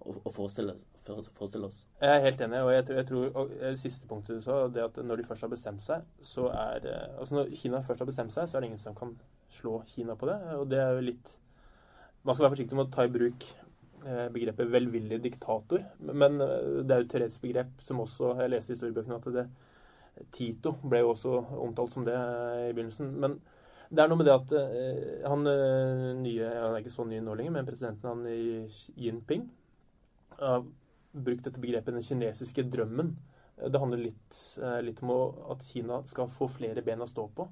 å, 0.03 0.15
å 0.27 0.33
forestille, 0.33 0.75
for, 0.75 0.98
forestille 1.37 1.69
oss. 1.69 1.83
Jeg 2.01 2.15
er 2.15 2.25
helt 2.25 2.41
enig, 2.45 2.61
og 2.65 2.71
jeg 2.73 2.85
tror, 2.87 2.99
jeg 2.99 3.07
tror 3.09 3.39
og 3.41 3.53
det 3.61 3.73
siste 3.81 4.09
punktet 4.09 4.39
du 4.39 4.45
sa, 4.45 4.59
det 4.73 4.83
at 4.85 4.99
når 5.05 5.21
de 5.21 5.27
først 5.27 5.45
har 5.45 5.53
bestemt 5.53 5.85
seg, 5.85 6.05
så 6.21 6.49
er 6.53 6.89
eh, 6.89 7.07
Altså 7.19 7.35
når 7.35 7.53
Kina 7.61 7.81
først 7.85 8.03
har 8.03 8.09
bestemt 8.09 8.35
seg, 8.35 8.49
så 8.49 8.57
er 8.57 8.61
det 8.61 8.71
ingen 8.71 8.81
som 8.81 8.97
kan 8.97 9.15
slå 9.49 9.79
Kina 9.89 10.15
på 10.15 10.29
det. 10.29 10.37
Og 10.59 10.67
det 10.69 10.81
er 10.83 10.93
jo 10.97 11.07
litt 11.11 11.35
Man 12.23 12.35
skal 12.35 12.49
være 12.49 12.57
forsiktig 12.57 12.75
med 12.75 12.89
å 12.89 12.91
ta 12.93 13.05
i 13.07 13.11
bruk 13.13 13.45
eh, 14.05 14.27
begrepet 14.33 14.71
velvillig 14.71 15.21
diktator, 15.23 15.85
men 16.03 16.41
eh, 16.43 16.83
det 16.83 16.95
er 16.95 17.01
jo 17.01 17.07
et 17.07 17.13
teoretisk 17.15 17.45
begrep 17.47 17.83
som 17.83 18.03
også 18.03 18.35
Jeg 18.41 18.53
leste 18.53 18.73
i 18.73 18.75
historiebøkene 18.75 19.19
at 19.21 19.33
det 19.37 19.49
Tito 20.35 20.73
ble 20.83 21.03
jo 21.03 21.13
også 21.13 21.37
omtalt 21.63 21.93
som 21.93 22.05
det 22.07 22.15
eh, 22.15 22.69
i 22.69 22.73
begynnelsen. 22.75 23.13
Men 23.21 23.39
det 23.89 24.03
er 24.03 24.11
noe 24.11 24.19
med 24.19 24.27
det 24.29 24.35
at 24.35 24.51
eh, 24.57 25.23
han 25.25 25.47
eh, 25.49 26.09
nye 26.19 26.49
Han 26.49 26.75
er 26.75 26.83
ikke 26.83 26.93
så 26.93 27.07
ny 27.07 27.21
nå 27.23 27.37
lenger, 27.37 27.55
men 27.55 27.69
presidenten 27.69 28.11
han 28.11 28.27
i 28.29 28.67
Jinping 28.99 29.47
brukt 31.13 31.43
dette 31.43 31.61
begrepet 31.61 31.93
'den 31.93 32.03
kinesiske 32.03 32.69
drømmen'. 32.69 33.15
Det 33.59 33.79
handler 33.79 33.97
litt, 33.97 34.57
eh, 34.61 34.81
litt 34.81 35.03
om 35.03 35.33
at 35.51 35.63
Kina 35.63 36.03
skal 36.07 36.27
få 36.27 36.47
flere 36.47 36.81
ben 36.81 36.99
å 36.99 37.07
stå 37.07 37.27
på. 37.35 37.47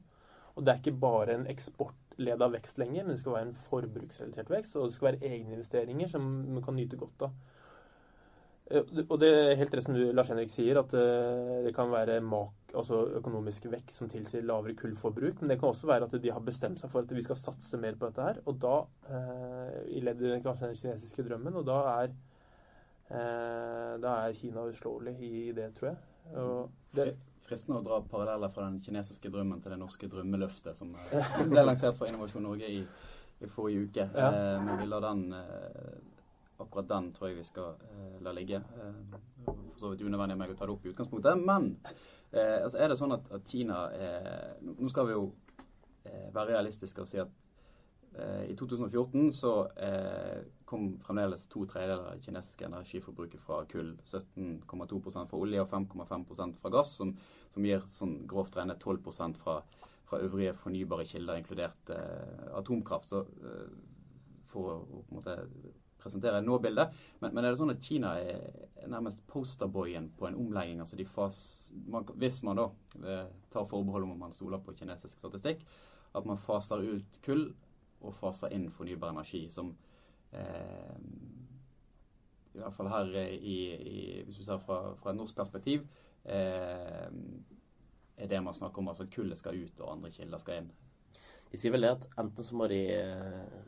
Og 0.55 0.65
det 0.65 0.73
er 0.73 0.79
ikke 0.79 0.99
bare 0.99 1.35
en 1.35 1.45
eksportleda 1.45 2.47
vekst 2.49 2.79
lenger, 2.79 3.03
men 3.03 3.13
det 3.15 3.19
skal 3.19 3.33
være 3.33 3.47
en 3.47 3.53
forbruksrelatert 3.53 4.49
vekst. 4.49 4.75
Og 4.75 4.87
det 4.87 4.93
skal 4.93 5.11
være 5.11 5.29
egeninvesteringer 5.29 6.09
som 6.09 6.21
man 6.53 6.63
kan 6.63 6.75
nyte 6.75 6.97
godt 6.97 7.27
av. 7.27 7.31
Eh, 8.71 8.83
Og 9.09 9.19
det 9.19 9.29
er 9.29 9.55
helt 9.55 9.73
rett 9.73 9.83
som 9.83 9.95
Lars 9.95 10.29
Henrik 10.29 10.49
sier, 10.49 10.79
at 10.79 10.93
eh, 10.93 11.63
det 11.63 11.75
kan 11.75 11.91
være 11.91 12.21
mak, 12.21 12.73
altså 12.73 13.03
økonomisk 13.19 13.65
vekst 13.71 13.99
som 13.99 14.09
tilsier 14.09 14.43
lavere 14.43 14.75
kullforbruk. 14.75 15.41
Men 15.41 15.49
det 15.49 15.59
kan 15.59 15.69
også 15.69 15.87
være 15.87 16.07
at 16.07 16.21
de 16.21 16.31
har 16.31 16.39
bestemt 16.39 16.79
seg 16.79 16.89
for 16.89 17.01
at 17.01 17.11
vi 17.11 17.21
skal 17.21 17.35
satse 17.35 17.77
mer 17.77 17.95
på 17.95 18.07
dette 18.07 18.21
her. 18.21 18.41
Og 18.45 18.59
da, 18.59 18.85
i 19.87 19.99
ledd 19.99 20.21
i 20.21 20.33
den 20.33 20.43
kinesiske 20.43 21.23
drømmen, 21.27 21.55
og 21.55 21.65
da 21.65 21.79
er, 22.03 22.15
da 23.07 24.13
er 24.27 24.35
Kina 24.35 24.65
uslåelig 24.67 25.13
i 25.23 25.51
det, 25.55 25.69
tror 25.77 25.93
jeg. 25.93 25.99
Og 26.35 26.95
det, 26.97 27.13
Fristende 27.47 27.79
å 27.79 27.85
dra 27.85 28.01
paralleller 28.03 28.51
fra 28.51 28.65
den 28.67 28.81
kinesiske 28.83 29.29
drømmen 29.31 29.61
til 29.63 29.71
det 29.71 29.79
norske 29.79 30.09
drømmeløftet 30.11 30.75
som 30.75 30.91
eh, 30.99 31.37
ble 31.47 31.63
lansert 31.63 31.95
fra 31.95 32.09
Innovasjon 32.09 32.43
Norge 32.43 32.67
i, 32.67 32.81
i 33.39 33.47
forrige 33.47 33.85
uke. 33.85 34.07
Ja. 34.11 34.27
Eh, 34.27 34.65
men 34.65 34.81
vi 34.81 34.87
lar 34.89 35.05
den 35.07 35.25
eh, 35.37 35.97
Akkurat 36.57 36.87
den 36.89 37.11
tror 37.13 37.29
jeg 37.29 37.37
vi 37.37 37.45
skal 37.45 37.75
eh, 37.85 38.17
la 38.25 38.33
ligge. 38.33 38.59
Eh, 38.59 39.17
for 39.45 39.61
så 39.79 39.93
vidt 39.93 40.03
unødvendig 40.03 40.35
av 40.35 40.41
meg 40.41 40.51
å 40.51 40.57
ta 40.57 40.67
det 40.67 40.73
opp 40.73 40.87
i 40.87 40.91
utgangspunktet. 40.91 41.43
Men 41.47 41.69
eh, 42.33 42.57
altså 42.65 42.81
er 42.81 42.91
det 42.91 42.99
sånn 42.99 43.15
at, 43.15 43.31
at 43.37 43.47
Kina 43.47 43.83
eh, 43.95 44.55
Nå 44.67 44.91
skal 44.91 45.07
vi 45.07 45.15
jo 45.15 45.27
eh, 45.61 46.27
være 46.33 46.57
realistiske 46.57 47.05
og 47.05 47.07
si 47.07 47.21
at 47.23 47.31
eh, 48.17 48.49
i 48.49 48.57
2014 48.59 49.31
så 49.37 49.53
eh, 49.77 50.41
kom 50.67 50.87
fremdeles 51.05 51.47
to 51.51 51.63
tredjedeler 51.69 52.11
av 52.11 52.21
kinesisk 52.23 52.61
energiforbruket 52.67 53.43
fra 53.43 53.61
kull. 53.71 53.93
17,2 54.03 54.99
fra 55.15 55.39
olje 55.39 55.63
og 55.63 55.69
5,5% 55.71 56.61
fra 56.61 56.71
gass, 56.73 56.93
som, 56.99 57.13
som, 57.53 57.65
gir 57.65 57.85
sånn 57.91 58.17
grovt 58.27 58.57
regnet 58.59 58.83
12 58.83 59.37
fra, 59.39 59.61
fra 60.09 60.21
øvrige 60.23 60.55
fornybare 60.59 61.07
kilder, 61.07 61.39
inkludert 61.39 61.93
eh, 61.95 62.47
atomkraft. 62.59 63.13
Så 63.13 63.23
eh, 63.23 63.69
for 64.51 64.73
å 64.73 64.79
på 64.91 65.03
en 65.07 65.19
måte 65.19 65.37
presentere 65.97 66.43
nå-bildet. 66.43 66.93
Men, 67.21 67.33
men, 67.33 67.43
er 67.43 67.51
det 67.51 67.61
sånn 67.61 67.73
at 67.73 67.83
Kina 67.83 68.13
er 68.21 68.87
nærmest 68.91 69.23
posterboyen 69.29 70.11
på 70.17 70.27
en 70.29 70.37
omlegging? 70.39 70.81
altså 70.83 70.99
de 70.99 71.07
fas, 71.09 71.39
man, 71.87 72.07
Hvis 72.19 72.41
man 72.47 72.59
da 72.59 72.69
eh, 73.03 73.25
tar 73.53 73.67
forbehold 73.69 74.07
om 74.07 74.17
man 74.19 74.35
stoler 74.35 74.61
på 74.63 74.75
kinesisk 74.77 75.19
statistikk, 75.19 75.63
at 76.15 76.27
man 76.27 76.39
faser 76.39 76.83
ut 76.83 77.19
kull 77.25 77.49
og 78.01 78.15
faser 78.15 78.53
inn 78.55 78.69
fornybar 78.71 79.11
energi, 79.15 79.47
som 79.51 79.73
i 82.53 82.59
hvert 82.61 82.73
fall 82.73 82.89
her 82.89 83.13
i, 83.21 83.57
i 83.75 83.97
hvis 84.25 84.39
du 84.39 84.43
ser 84.47 84.61
fra, 84.65 84.79
fra 85.01 85.13
et 85.13 85.19
norsk 85.19 85.35
perspektiv, 85.37 85.85
eh, 86.25 87.07
er 88.17 88.31
det 88.31 88.43
man 88.43 88.57
snakker 88.57 88.81
om. 88.81 88.89
Altså 88.93 89.07
kullet 89.13 89.37
skal 89.37 89.59
ut, 89.61 89.79
og 89.79 89.93
andre 89.93 90.11
kilder 90.11 90.41
skal 90.41 90.63
inn. 90.63 90.71
De 91.51 91.59
sier 91.59 91.71
vel 91.71 91.85
det 91.85 91.93
at 91.95 92.07
enten 92.19 92.43
så 92.43 92.57
må 92.57 92.67
de 92.71 92.81
eh, 92.91 93.59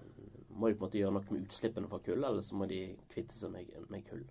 må 0.60 0.68
de 0.68 0.76
på 0.76 0.84
en 0.84 0.88
måte 0.88 1.00
gjøre 1.00 1.16
noe 1.16 1.32
med 1.32 1.48
utslippene 1.48 1.90
fra 1.92 2.02
kull, 2.04 2.24
eller 2.24 2.44
så 2.46 2.58
må 2.60 2.68
de 2.70 2.82
kvitte 3.14 3.38
seg 3.38 3.54
med, 3.54 3.70
med 3.92 4.06
kull. 4.10 4.26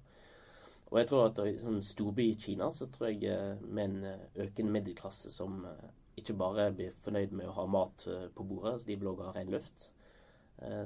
Og 0.88 0.99
jeg 1.00 1.09
tror 1.11 1.26
at 1.28 1.40
i 1.45 1.59
sånn 1.61 1.83
storby 1.85 2.30
i 2.30 2.37
Kina 2.40 2.71
så 2.73 2.88
tror 2.92 3.11
jeg 3.11 3.28
eh, 3.28 3.61
med 3.64 3.85
en 3.90 4.09
eh, 4.09 4.26
økende 4.47 4.73
middelklasse 4.73 5.33
som 5.33 5.61
eh, 5.68 5.88
ikke 6.21 6.37
bare 6.38 6.71
blir 6.75 6.97
fornøyd 7.04 7.35
med 7.37 7.50
å 7.50 7.57
ha 7.61 7.66
mat 7.71 8.04
på 8.35 8.47
bordet, 8.49 8.80
så 8.80 8.88
de 8.88 8.97
vil 8.99 9.11
også 9.12 9.28
ha 9.28 9.35
ren 9.37 9.52
luft, 9.54 9.85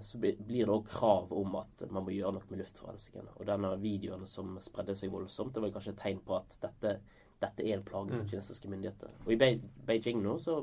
så 0.05 0.19
blir 0.21 0.37
det 0.67 0.69
òg 0.69 0.85
krav 0.85 1.31
om 1.33 1.55
at 1.57 1.85
man 1.89 2.05
må 2.05 2.13
gjøre 2.13 2.35
noe 2.37 2.51
med 2.51 2.61
luftforurensningen. 2.61 3.31
Og 3.39 3.47
denne 3.49 3.71
videoen 3.81 4.27
som 4.29 4.59
spredde 4.61 4.93
seg 4.99 5.15
voldsomt, 5.15 5.55
det 5.55 5.63
var 5.65 5.73
kanskje 5.73 5.95
et 5.95 6.03
tegn 6.03 6.21
på 6.27 6.37
at 6.37 6.59
dette, 6.61 6.93
dette 7.41 7.65
er 7.65 7.79
en 7.79 7.87
plage 7.87 8.13
for 8.13 8.21
mm. 8.21 8.29
kinesiske 8.35 8.69
myndigheter. 8.69 9.15
Og 9.25 9.33
i 9.33 9.39
Beijing 9.89 10.21
nå 10.21 10.37
så 10.45 10.59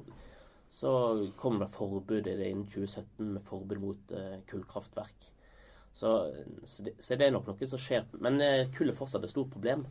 så 0.70 0.92
kom 1.36 1.60
det 1.60 1.68
forbud 1.74 2.28
innen 2.28 2.66
2017 2.70 3.34
med 3.34 3.44
forbud 3.46 3.82
mot 3.82 4.12
uh, 4.14 4.38
kullkraftverk. 4.50 5.34
Så, 5.92 6.34
så, 6.64 6.84
det, 6.84 6.94
så, 7.00 7.16
det, 7.16 7.26
er 7.26 7.34
nok 7.34 7.50
noe 7.50 7.70
som 7.70 7.82
skjer. 7.82 8.06
Men 8.22 8.38
uh, 8.38 8.68
kull 8.76 8.92
er 8.92 8.98
fortsatt 8.98 9.26
et 9.26 9.34
stort 9.34 9.50
problem. 9.56 9.88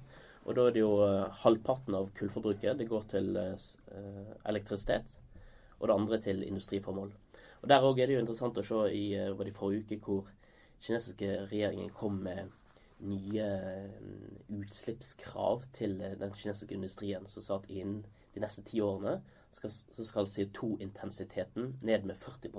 Og 0.47 0.55
da 0.55 0.69
er 0.69 0.77
det 0.77 0.85
jo 0.85 0.93
uh, 1.03 1.27
halvparten 1.43 1.99
av 1.99 2.13
kullforbruket 2.19 2.79
det 2.79 2.87
går 2.89 3.09
til 3.11 3.35
elektrisitet, 4.47 5.19
og 5.81 5.89
det 5.89 5.97
andre 5.97 6.21
til 6.23 6.47
industriformål. 6.47 7.11
Og 7.63 7.69
Der 7.69 7.83
òg 7.85 7.99
er 7.99 8.07
det 8.07 8.15
jo 8.15 8.23
interessant 8.23 8.59
å 8.59 8.67
se 8.67 8.85
i 8.95 9.05
var 9.35 9.45
det 9.45 9.57
forrige 9.57 9.85
uke 9.85 9.99
hvor 10.05 10.31
kinesiske 10.81 11.49
regjeringen 11.51 11.91
kom 11.91 12.21
med 12.23 12.53
nye 12.99 13.49
utslippskrav 14.51 15.67
til 15.73 15.99
den 15.99 16.33
kinesiske 16.35 16.75
industrien, 16.75 17.27
som 17.31 17.43
sa 17.43 17.59
at 17.59 17.69
innen 17.71 18.05
de 18.35 18.43
neste 18.43 18.65
ti 18.67 18.81
årene 18.83 19.19
skal, 19.55 19.71
så 19.71 20.07
skal 20.07 20.31
CO2-intensiteten 20.31 21.77
ned 21.83 22.07
med 22.07 22.19
40 22.19 22.51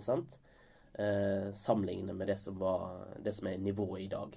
eh, 1.00 1.50
sammenlignet 1.54 2.16
med 2.16 2.28
det 2.28 2.38
som, 2.40 2.60
var, 2.60 3.06
det 3.24 3.36
som, 3.36 3.48
er 3.48 3.58
nivået 3.58 4.02
i 4.02 4.08
dag. 4.08 4.36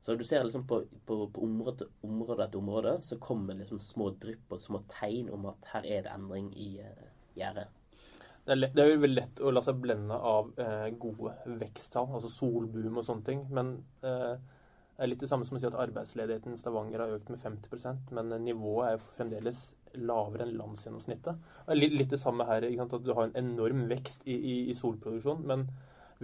Så 0.00 0.14
du 0.14 0.24
ser 0.24 0.44
liksom 0.44 0.66
på, 0.66 0.82
på, 1.06 1.26
på 1.26 1.42
område, 1.42 1.88
område, 2.06 2.44
etter 2.44 2.58
område 2.58 2.98
så 3.02 3.18
kommer 3.18 3.58
liksom 3.58 3.80
små 3.82 4.12
drypp 4.22 4.52
og 4.54 4.62
små 4.62 4.84
tegn 4.92 5.30
om 5.34 5.48
at 5.50 5.72
her 5.72 5.86
er 5.86 6.04
det 6.06 6.12
endring 6.14 6.52
i 6.54 6.68
uh, 6.78 7.08
gjerdet. 7.34 7.66
Det 8.48 8.54
er, 8.54 8.70
det 8.72 8.80
er, 8.80 8.94
jo 8.94 9.00
veldig 9.02 9.16
lett 9.18 9.40
å 9.44 9.50
la 9.52 9.60
seg 9.60 9.80
blende 9.82 10.16
av 10.16 10.46
eh, 10.56 10.86
gode 10.96 11.34
veksttall, 11.60 12.06
altså 12.16 12.30
solboom 12.32 12.96
og 12.96 13.04
sånne 13.04 13.26
ting. 13.26 13.42
Men 13.52 13.74
eh, 14.00 14.38
det 14.38 15.04
er 15.04 15.10
litt 15.12 15.20
det 15.20 15.28
samme 15.28 15.44
som 15.44 15.58
å 15.58 15.60
si 15.60 15.68
at 15.68 15.76
arbeidsledigheten 15.76 16.56
i 16.56 16.60
Stavanger 16.60 17.04
har 17.04 17.12
økt 17.18 17.28
med 17.30 17.42
50% 17.44 18.14
men 18.16 18.32
nivået 18.46 18.86
er 18.86 18.96
jo 18.96 19.02
fremdeles 19.04 19.60
lavere 20.00 20.46
enn 20.46 20.56
landsgjennomsnittet. 20.56 21.44
Det 21.68 21.76
Litt, 21.76 21.94
litt 22.00 22.10
det 22.14 22.20
samme 22.22 22.48
her, 22.48 22.64
at 22.64 22.96
du 23.04 23.12
har 23.12 23.28
en 23.28 23.36
enorm 23.36 23.84
vekst 23.92 24.24
i, 24.24 24.34
i, 24.34 24.56
i 24.72 24.74
solproduksjon. 24.76 25.44
Men 25.46 25.68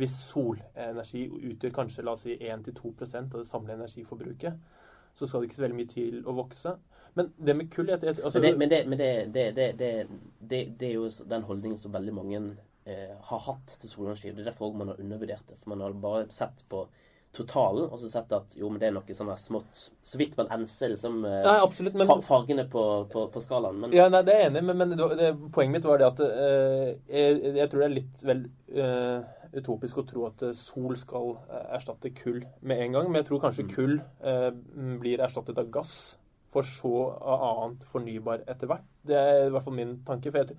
hvis 0.00 0.16
solenergi 0.30 1.28
utgjør 1.52 1.76
kanskje 1.76 2.06
la 2.06 2.16
oss 2.16 2.24
si 2.24 2.34
1-2 2.40 2.94
av 3.20 3.36
det 3.36 3.46
samlede 3.46 3.78
energiforbruket, 3.84 4.58
så 5.14 5.28
skal 5.28 5.44
det 5.44 5.52
ikke 5.52 5.60
så 5.60 5.66
veldig 5.68 5.78
mye 5.78 5.92
til 5.92 6.24
å 6.26 6.34
vokse. 6.40 6.74
Men 7.14 7.32
det 7.36 7.54
med 7.54 7.70
kull 7.70 7.90
altså, 7.94 8.40
Men, 8.40 8.68
det, 8.68 8.84
men, 8.88 8.98
det, 8.98 9.50
det, 9.54 9.88
det, 10.40 10.88
er 10.88 10.94
jo 10.96 11.08
den 11.30 11.46
holdningen 11.46 11.78
som 11.78 11.94
veldig 11.94 12.14
mange 12.14 12.40
eh, 12.84 13.14
har 13.30 13.42
hatt 13.46 13.76
til 13.80 13.90
solenergi. 13.90 14.32
Det 14.34 14.42
er 14.42 14.50
derfor 14.50 14.74
man 14.74 14.90
har 14.90 15.00
undervurdert 15.00 15.46
det. 15.48 15.60
For 15.62 15.74
man 15.74 15.84
har 15.84 15.94
bare 16.02 16.26
sett 16.34 16.64
på 16.68 16.86
totalen, 17.34 17.88
og 17.90 17.98
så 17.98 18.08
sett 18.10 18.32
at 18.34 18.54
jo, 18.58 18.68
men 18.70 18.80
det 18.80 18.88
er 18.88 18.94
noe 18.94 19.16
sånn 19.16 19.32
smått 19.38 19.80
Så 20.06 20.18
vidt 20.20 20.36
man 20.38 20.50
enser 20.54 20.92
liksom 20.92 21.24
eh, 21.26 21.40
nei, 21.42 21.56
absolutt, 21.64 21.96
men, 21.98 22.10
fargene 22.22 22.66
på, 22.70 22.82
på, 23.10 23.26
på 23.34 23.42
skalaen. 23.42 23.80
Men, 23.82 23.94
ja, 23.96 24.06
nei, 24.12 24.22
det 24.26 24.34
er 24.34 24.44
jeg 24.44 24.52
enig 24.52 24.64
men, 24.68 24.82
men 24.82 24.94
det, 24.94 25.30
poenget 25.54 25.78
mitt 25.78 25.88
var 25.88 26.00
det 26.00 26.10
at 26.12 26.22
eh, 26.26 26.92
jeg, 27.10 27.40
jeg, 27.58 27.70
tror 27.70 27.82
det 27.82 27.88
er 27.88 27.96
litt 27.96 28.26
vel 28.26 28.44
eh, 28.74 29.32
utopisk 29.54 30.02
å 30.02 30.06
tro 30.08 30.26
at 30.26 30.40
sol 30.58 30.96
skal 30.98 31.36
uh, 31.46 31.58
erstatte 31.76 32.10
kull 32.16 32.40
med 32.66 32.80
en 32.82 32.96
gang. 32.96 33.10
Men 33.10 33.20
jeg 33.20 33.28
tror 33.28 33.42
kanskje 33.44 33.68
kull 33.70 33.98
kull 34.00 34.98
blir 34.98 35.22
erstattet 35.22 35.58
av 35.60 35.68
gass, 35.70 36.16
for 36.54 36.66
så 36.68 36.94
annet 37.34 37.84
fornybar 37.90 38.46
etter 38.46 38.70
hvert. 38.70 38.86
Det 39.02 39.18
er 39.18 39.48
i 39.48 39.52
hvert 39.52 39.66
fall 39.66 39.76
min 39.76 39.98
tanke. 40.06 40.30
for 40.30 40.44
jeg, 40.44 40.56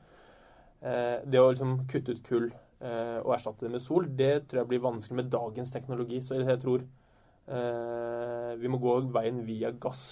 det 1.25 1.41
å 1.41 1.49
liksom 1.49 1.79
kutte 1.89 2.13
ut 2.13 2.23
kull 2.27 2.49
eh, 2.83 3.19
og 3.21 3.33
erstatte 3.35 3.65
det 3.65 3.73
med 3.73 3.83
sol, 3.83 4.07
det 4.19 4.45
tror 4.45 4.61
jeg 4.61 4.71
blir 4.73 4.83
vanskelig 4.83 5.19
med 5.21 5.33
dagens 5.33 5.73
teknologi. 5.73 6.21
Så 6.21 6.39
jeg 6.41 6.61
tror 6.61 6.85
eh, 6.85 8.53
vi 8.61 8.71
må 8.71 8.81
gå 8.81 8.97
veien 9.15 9.43
via 9.47 9.71
gass. 9.71 10.05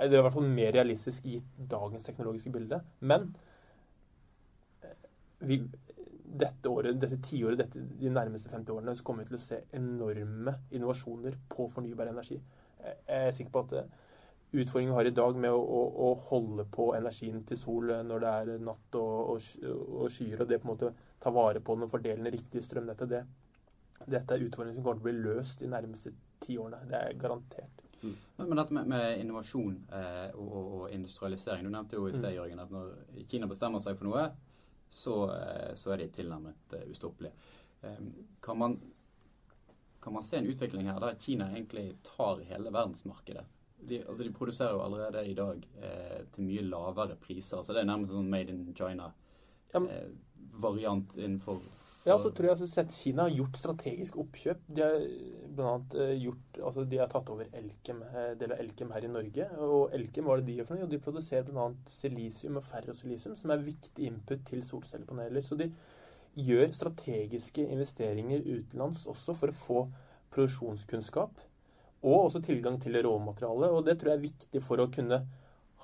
Det 0.00 0.14
er 0.14 0.22
i 0.22 0.24
hvert 0.24 0.36
fall 0.36 0.48
mer 0.48 0.72
realistisk 0.72 1.26
i 1.28 1.38
dagens 1.70 2.06
teknologiske 2.08 2.52
bilde. 2.54 2.80
Men 3.00 3.30
eh, 4.84 5.08
vi, 5.48 5.60
dette 6.40 6.70
året, 6.70 7.00
dette 7.00 7.20
tiåret, 7.26 7.58
dette, 7.60 7.86
de 8.00 8.12
nærmeste 8.12 8.52
50 8.52 8.76
årene, 8.76 8.96
så 8.96 9.06
kommer 9.06 9.24
vi 9.24 9.32
til 9.32 9.40
å 9.40 9.44
se 9.44 9.62
enorme 9.76 10.56
innovasjoner 10.70 11.36
på 11.50 11.68
fornybar 11.72 12.12
energi. 12.12 12.40
Jeg 12.80 13.26
er 13.26 13.34
sikker 13.36 13.52
på 13.52 13.66
at 13.66 13.76
eh, 13.82 14.06
utfordringen 14.52 14.92
vi 14.92 14.96
har 14.96 15.08
i 15.10 15.14
dag 15.14 15.36
med 15.38 15.52
å, 15.54 15.60
å, 15.60 15.82
å, 16.06 16.08
holde 16.30 16.64
på 16.74 16.90
energien 16.96 17.44
til 17.46 17.58
sol 17.58 17.92
når 18.06 18.24
det 18.24 18.32
er 18.40 18.64
natt 18.66 18.96
og, 18.98 19.34
og, 19.34 19.68
og 20.02 20.10
skyer, 20.10 20.42
og 20.42 20.50
det 20.50 20.58
på 20.62 20.68
en 20.68 20.72
måte 20.72 20.92
ta 21.22 21.32
vare 21.34 21.62
på 21.62 21.76
den 21.76 21.86
og 21.86 21.92
fordele 21.92 22.24
den 22.24 22.34
riktige 22.34 22.64
strømnettet, 22.64 23.12
det, 23.12 23.22
dette 24.06 24.34
er 24.34 24.46
utfordringer 24.46 24.80
som 24.80 24.86
kommer 24.86 25.00
til 25.00 25.06
å 25.06 25.08
bli 25.10 25.28
løst 25.28 25.62
de 25.62 25.70
nærmeste 25.70 26.12
ti 26.40 26.56
årene. 26.58 26.82
Det 26.88 26.98
er 26.98 27.18
garantert. 27.20 27.82
Mm. 28.02 28.14
Men 28.36 28.56
dette 28.56 28.74
med, 28.74 28.86
med 28.88 29.20
innovasjon 29.20 29.74
eh, 29.92 30.30
og, 30.40 30.54
og, 30.56 30.84
industrialisering 30.94 31.66
Du 31.66 31.68
nevnte 31.68 31.98
jo 31.98 32.06
i 32.08 32.14
sted, 32.14 32.30
mm. 32.30 32.36
Jørgen, 32.38 32.62
at 32.62 32.72
når 32.72 33.26
Kina 33.28 33.48
bestemmer 33.50 33.82
seg 33.84 33.98
for 33.98 34.08
noe, 34.08 34.22
så, 34.90 35.16
eh, 35.34 35.74
så 35.76 35.92
er 35.92 36.00
de 36.00 36.08
tilnærmet 36.14 36.74
uh, 36.74 36.86
ustoppelige. 36.90 37.32
Eh, 37.84 38.00
kan, 38.42 38.58
man, 38.58 38.78
kan 40.02 40.16
man 40.16 40.24
se 40.26 40.40
en 40.40 40.48
utvikling 40.48 40.88
her 40.88 40.98
der 41.02 41.20
Kina 41.20 41.50
egentlig 41.52 41.92
tar 42.08 42.40
hele 42.48 42.72
verdensmarkedet? 42.72 43.44
De, 43.88 43.96
altså 44.06 44.22
de 44.26 44.36
produserer 44.36 44.72
jo 44.76 44.84
allerede 44.84 45.20
i 45.26 45.34
dag 45.34 45.56
eh, 45.82 46.20
til 46.34 46.44
mye 46.46 46.62
lavere 46.68 47.16
priser. 47.20 47.62
så 47.62 47.72
Det 47.72 47.80
er 47.82 47.86
nærmest 47.88 48.12
sånn 48.12 48.30
made 48.30 48.50
in 48.52 48.74
China-variant 48.76 51.08
eh, 51.16 51.24
innenfor 51.24 51.56
ja, 52.08 52.14
så 52.16 52.30
tror 52.32 52.46
jeg 52.46 52.54
altså, 52.54 52.66
sett 52.70 52.94
Kina 52.96 53.26
har 53.26 53.34
gjort 53.36 53.58
strategisk 53.60 54.14
oppkjøp. 54.22 54.60
De 54.72 54.80
har 54.80 55.02
blant 55.52 55.92
annet 55.92 55.96
eh, 56.00 56.22
gjort, 56.22 56.60
altså 56.70 56.84
de 56.88 57.00
har 57.00 57.10
tatt 57.12 57.28
over 57.28 57.50
Elkem, 57.58 58.00
eh, 58.08 58.30
del 58.40 58.54
av 58.54 58.62
Elkem 58.62 58.94
her 58.94 59.04
i 59.04 59.10
Norge. 59.12 59.48
Og 59.66 59.92
Elkem, 59.98 60.24
hva 60.24 60.38
er 60.38 60.40
det 60.40 60.48
de 60.48 60.54
gjør 60.56 60.70
for 60.70 60.80
noe? 60.80 60.88
De 60.88 61.00
produserer 61.04 61.50
bl.a. 61.50 61.66
silisium 61.92 62.56
og 62.56 62.64
ferrosilisium, 62.64 63.34
som 63.36 63.52
er 63.52 63.66
viktig 63.66 64.08
input 64.08 64.46
til 64.48 64.64
solcellepaneler. 64.64 65.44
Så 65.44 65.60
de 65.60 65.68
gjør 66.40 66.72
strategiske 66.78 67.68
investeringer 67.68 68.48
utenlands 68.48 69.04
også 69.10 69.36
for 69.36 69.52
å 69.52 69.60
få 69.66 69.84
produksjonskunnskap. 70.32 71.44
Og 72.02 72.26
også 72.26 72.40
tilgang 72.44 72.78
til 72.80 72.96
råmateriale. 73.04 73.70
Og 73.70 73.84
det 73.86 73.98
tror 74.00 74.14
jeg 74.14 74.20
er 74.20 74.28
viktig 74.28 74.62
for 74.64 74.80
å 74.80 74.90
kunne 74.92 75.20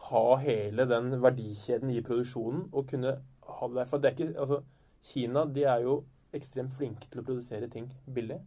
ha 0.07 0.27
hele 0.43 0.87
den 0.89 1.15
verdikjeden 1.23 1.93
i 1.93 2.03
produksjonen 2.05 2.67
og 2.73 2.91
kunne 2.91 3.17
ha 3.47 3.69
det 3.69 3.81
der. 3.81 3.89
For 3.91 4.03
det 4.03 4.11
er 4.11 4.19
ikke 4.19 4.41
Altså, 4.41 4.63
Kina 5.07 5.45
de 5.47 5.65
er 5.65 5.85
jo 5.85 6.01
ekstremt 6.35 6.75
flinke 6.75 7.09
til 7.11 7.23
å 7.23 7.27
produsere 7.27 7.69
ting 7.71 7.87
billig. 8.13 8.41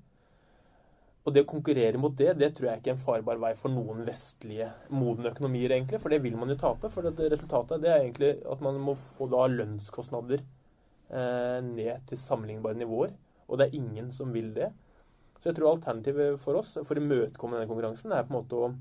Og 1.28 1.34
det 1.36 1.44
å 1.44 1.50
konkurrere 1.50 2.00
mot 2.02 2.16
det, 2.18 2.34
det 2.40 2.54
tror 2.56 2.70
jeg 2.70 2.82
ikke 2.82 2.92
er 2.94 2.96
en 2.96 3.04
farbar 3.04 3.40
vei 3.42 3.52
for 3.60 3.72
noen 3.74 4.06
vestlige 4.08 4.70
modne 4.96 5.30
økonomier, 5.34 5.76
egentlig. 5.76 6.00
For 6.02 6.14
det 6.14 6.22
vil 6.24 6.38
man 6.40 6.52
jo 6.52 6.58
tape. 6.60 6.90
For 6.94 7.06
det 7.06 7.32
resultatet 7.34 7.84
det 7.84 7.92
er 7.92 8.04
egentlig 8.04 8.32
at 8.50 8.64
man 8.66 8.80
må 8.82 8.96
få 8.98 9.28
da 9.32 9.44
lønnskostnader 9.52 10.42
eh, 10.42 11.60
ned 11.66 12.08
til 12.10 12.22
sammenlignbare 12.22 12.80
nivåer. 12.80 13.14
Og 13.50 13.60
det 13.60 13.68
er 13.68 13.78
ingen 13.78 14.10
som 14.16 14.32
vil 14.34 14.54
det. 14.56 14.72
Så 15.40 15.50
jeg 15.50 15.58
tror 15.58 15.72
alternativet 15.74 16.40
for 16.44 16.60
oss 16.60 16.76
for 16.84 17.00
å 17.00 17.04
imøtekomme 17.04 17.56
denne 17.56 17.70
konkurransen 17.70 18.12
er 18.12 18.26
på 18.28 18.34
en 18.34 18.42
måte 18.42 18.60
å 18.60 18.72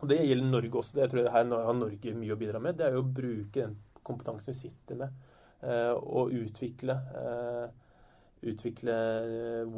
Og 0.00 0.08
det 0.08 0.16
gjelder 0.24 0.48
Norge 0.48 0.78
også, 0.80 0.94
det 0.96 1.02
jeg 1.02 1.10
tror 1.12 1.26
her 1.28 1.50
har 1.66 1.74
Norge 1.76 2.12
mye 2.16 2.32
å 2.32 2.40
bidra 2.40 2.60
med. 2.64 2.78
Det 2.78 2.86
er 2.86 2.94
jo 2.96 3.02
å 3.02 3.10
bruke 3.18 3.66
den 3.66 3.74
kompetansen 4.00 4.54
vi 4.54 4.56
sitter 4.56 4.96
med 4.96 5.10
eh, 5.60 5.92
utvikle 6.40 6.96
eh, 7.20 7.66
utvikle 8.40 8.94
eh, 9.20 9.74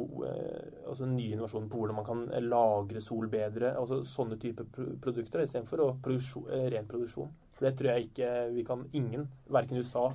altså 0.87 1.09
nye 1.11 1.35
innovasjoner 1.35 1.67
på 1.67 1.81
hvordan 1.81 1.97
man 1.99 2.07
kan 2.07 2.23
lagre 2.47 3.01
sol 3.03 3.27
bedre. 3.27 3.73
altså 3.75 3.99
Sånne 4.07 4.39
typer 4.39 4.69
produkter 5.03 5.43
istedenfor 5.43 5.97
produksjon, 6.05 6.47
ren 6.71 6.87
produksjon. 6.87 7.33
For 7.53 7.67
det 7.67 7.75
tror 7.77 7.91
jeg 7.91 8.07
ikke 8.07 8.31
vi 8.55 8.63
kan 8.63 8.87
Ingen, 8.95 9.27
verken 9.51 9.83
USA 9.83 10.13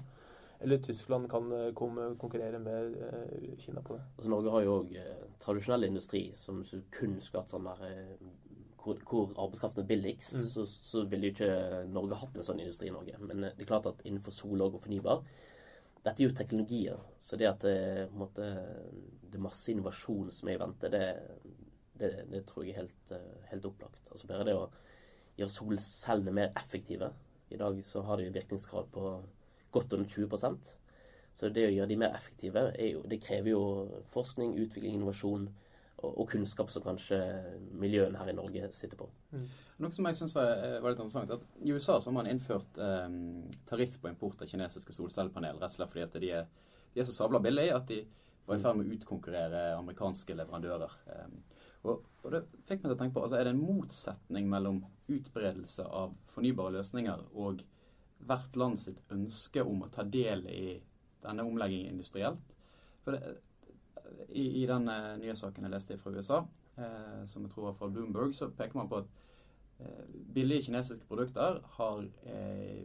eller 0.60 0.82
Tyskland, 0.82 1.30
kan 1.30 1.52
konkurrere 1.76 2.58
med 2.58 2.96
Kina 3.58 3.82
på 3.82 3.94
det. 3.94 4.02
Altså 4.16 4.30
Norge 4.32 4.50
har 4.50 4.64
jo 4.66 4.76
òg 4.80 4.94
tradisjonell 5.38 5.86
industri 5.86 6.22
som 6.34 6.64
kun 6.90 7.20
skulle 7.22 7.44
hatt 7.44 7.54
sånn 7.54 7.68
der 7.68 8.16
hvor, 8.82 8.98
hvor 9.04 9.44
arbeidskraften 9.44 9.82
er 9.82 9.88
billigst, 9.88 10.34
mm. 10.34 10.40
så, 10.40 10.64
så 10.66 11.04
ville 11.10 11.28
jo 11.28 11.34
ikke 11.36 11.84
Norge 11.92 12.18
hatt 12.20 12.36
en 12.36 12.46
sånn 12.46 12.62
industri 12.62 12.88
i 12.88 12.94
Norge. 12.94 13.18
Men 13.20 13.44
det 13.48 13.54
er 13.64 13.68
klart 13.68 13.88
at 13.90 14.02
innenfor 14.06 14.34
sol 14.34 14.64
og 14.64 14.80
fornybar 14.82 15.22
Dette 15.98 16.22
er 16.22 16.28
jo 16.28 16.34
teknologier. 16.38 17.00
Så 17.20 17.36
det 17.36 17.48
at 17.50 17.64
det, 17.66 18.08
måte, 18.16 18.46
det 19.28 19.36
er 19.36 19.42
masse 19.42 19.72
innovasjon 19.72 20.30
som 20.32 20.48
er 20.48 20.56
i 20.56 20.60
vente, 20.62 20.90
det, 20.92 21.06
det, 21.98 22.12
det 22.30 22.44
tror 22.48 22.64
jeg 22.64 22.76
er 22.76 22.84
helt, 22.84 23.10
helt, 23.50 23.66
opplagt. 23.66 24.04
Altså 24.06 24.30
bare 24.30 24.46
det 24.46 24.54
å 24.56 24.68
gjøre 25.40 25.52
solcellene 25.52 26.36
mer 26.38 26.52
effektive. 26.56 27.10
I 27.50 27.58
dag 27.60 27.82
så 27.84 28.04
har 28.06 28.20
de 28.20 28.28
en 28.28 28.38
virkningsgrad 28.38 28.88
på 28.94 29.10
godt 29.72 29.92
under 29.92 30.08
20% 30.08 30.74
Så 31.34 31.48
det 31.54 31.66
å 31.68 31.70
gjøre 31.70 31.90
de 31.90 31.96
mer 32.00 32.14
effektive, 32.16 32.64
jo, 32.82 33.02
det 33.06 33.20
krever 33.22 33.52
jo 33.52 33.62
forskning, 34.14 34.56
utvikling, 34.58 34.96
innovasjon 34.98 35.48
og, 35.98 36.24
kunnskap 36.30 36.70
som 36.70 36.84
kanskje 36.84 37.18
miljøene 37.78 38.18
her 38.20 38.30
i 38.30 38.36
Norge 38.36 38.68
sitter 38.74 38.98
på. 39.00 39.08
Mm. 39.34 39.46
Noe 39.82 39.94
som 39.94 40.06
jeg 40.06 40.18
syns 40.18 40.34
var, 40.34 40.52
eh, 40.54 40.76
var, 40.78 40.92
litt 40.92 41.00
interessant, 41.02 41.32
at 41.34 41.64
i 41.66 41.72
USA 41.74 41.98
så 41.98 42.10
har 42.10 42.16
man 42.20 42.30
innført 42.30 42.78
eh, 42.78 43.08
tariff 43.66 43.98
på 44.00 44.10
import 44.10 44.42
av 44.42 44.50
kinesiske 44.50 44.94
solcellepanel, 44.94 45.58
rett 45.58 45.72
og 45.72 45.76
slett 45.76 45.94
fordi 45.94 46.06
at 46.06 46.18
de 46.22 46.30
er, 46.40 46.46
de 46.94 47.02
er 47.02 47.08
så 47.08 47.16
sabla 47.16 47.42
billige 47.42 47.74
at 47.74 47.90
de 47.90 48.04
var 48.48 48.58
i 48.58 48.62
ferd 48.64 48.78
med 48.78 48.88
å 48.88 48.96
utkonkurrere 48.96 49.64
amerikanske 49.76 50.36
leverandører. 50.38 50.94
Eh, 51.14 51.58
og, 51.84 52.06
og, 52.22 52.30
det 52.34 52.44
fikk 52.68 52.82
meg 52.82 52.88
til 52.88 52.94
å 52.96 53.00
tenke 53.02 53.16
på, 53.16 53.24
altså 53.26 53.38
Er 53.38 53.48
det 53.48 53.56
en 53.56 53.64
motsetning 53.64 54.48
mellom 54.50 54.80
utbredelse 55.08 55.86
av 55.86 56.14
fornybare 56.34 56.78
løsninger 56.78 57.26
og 57.34 57.62
hvert 58.28 58.56
land 58.56 58.78
sitt 58.80 59.00
ønske 59.14 59.64
om 59.64 59.84
å 59.84 59.90
ta 59.92 60.04
del 60.04 60.46
i 60.52 60.62
denne 61.24 61.44
omleggingen 61.48 61.94
industrielt? 61.94 62.54
For 63.04 63.16
det, 63.16 63.38
i, 64.28 64.62
i 64.62 64.66
den 64.66 64.88
uh, 64.88 65.14
nye 65.20 65.36
saken 65.36 65.66
jeg 65.66 65.72
leste 65.74 65.98
fra 66.00 66.12
USA, 66.14 66.42
eh, 66.78 67.24
som 67.28 67.44
jeg 67.44 67.52
tror 67.52 67.70
var 67.70 67.78
fra 67.78 67.88
Bloomberg, 67.92 68.34
så 68.36 68.50
peker 68.54 68.78
man 68.78 68.88
på 68.90 69.00
at 69.02 69.08
eh, 69.82 70.04
billige 70.34 70.68
kinesiske 70.68 71.08
produkter 71.08 71.60
har 71.76 72.04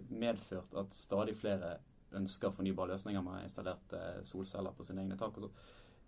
medført 0.10 0.76
at 0.80 0.96
stadig 0.96 1.36
flere 1.40 1.78
ønsker 2.14 2.54
fornybare 2.54 2.94
løsninger 2.94 3.24
med 3.26 3.48
installert 3.48 3.96
solceller 4.28 4.76
på 4.78 4.86
sine 4.86 5.02
egne 5.02 5.18
tak 5.18 5.38
og 5.42 5.50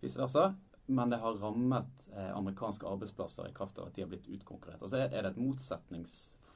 vice 0.02 0.22
versa. 0.22 0.52
Men 0.86 1.10
det 1.10 1.18
har 1.18 1.40
rammet 1.42 2.04
amerikanske 2.14 2.86
arbeidsplasser 2.86 3.50
i 3.50 3.56
kraft 3.58 3.80
av 3.82 3.88
at 3.90 3.96
de 3.96 4.04
har 4.04 4.12
blitt 4.12 4.28
utkonkurrert. 4.30 4.84
Altså 4.84 5.00
er, 5.00 5.08
er 5.10 5.26
det 5.26 5.32
et 5.32 5.42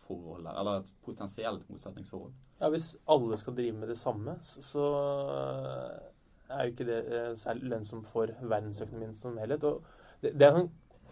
motsetningsforhold 0.10 0.48
her, 0.48 0.60
eller 0.60 0.80
et 0.80 0.92
potensielt 1.06 1.70
motsetningsforhold? 1.70 2.34
Ja, 2.60 2.70
Hvis 2.70 2.96
alle 3.08 3.38
skal 3.38 3.56
drive 3.56 3.78
med 3.78 3.88
det 3.90 3.98
samme, 3.98 4.38
så 4.42 4.86
er 6.50 6.66
jo 6.66 6.74
ikke 6.74 6.88
det 6.88 7.00
eh, 7.14 7.36
særlig 7.38 7.70
lønnsomt 7.70 8.08
for 8.08 8.32
verdensøkonomien 8.42 9.16
som 9.16 9.38
helhet. 9.38 9.64
Og 9.64 9.84
det, 10.22 10.34
det, 10.40 10.50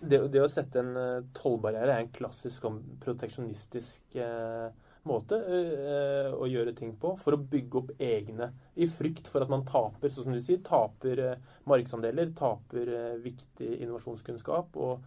det, 0.01 0.21
det 0.33 0.41
å 0.41 0.49
sette 0.49 0.81
en 0.81 0.97
eh, 0.97 1.23
tollbarriere 1.37 1.93
er 1.93 2.05
en 2.05 2.13
klassisk 2.13 2.65
sånn 2.65 2.81
proteksjonistisk 3.03 4.17
eh, 4.17 4.69
måte 5.07 5.37
eh, 5.39 6.33
å 6.33 6.47
gjøre 6.49 6.73
ting 6.77 6.95
på 6.99 7.13
for 7.21 7.37
å 7.37 7.43
bygge 7.51 7.79
opp 7.79 7.91
egne 8.03 8.49
I 8.75 8.89
frykt 8.91 9.29
for 9.31 9.45
at 9.45 9.51
man 9.51 9.65
taper, 9.67 10.11
sånn 10.11 10.27
som 10.27 10.35
du 10.35 10.41
sier, 10.43 10.59
taper 10.65 11.21
eh, 11.23 11.45
markedsandeler, 11.69 12.33
taper 12.37 12.91
eh, 12.97 13.21
viktig 13.23 13.69
innovasjonskunnskap 13.77 14.75
og, 14.75 15.05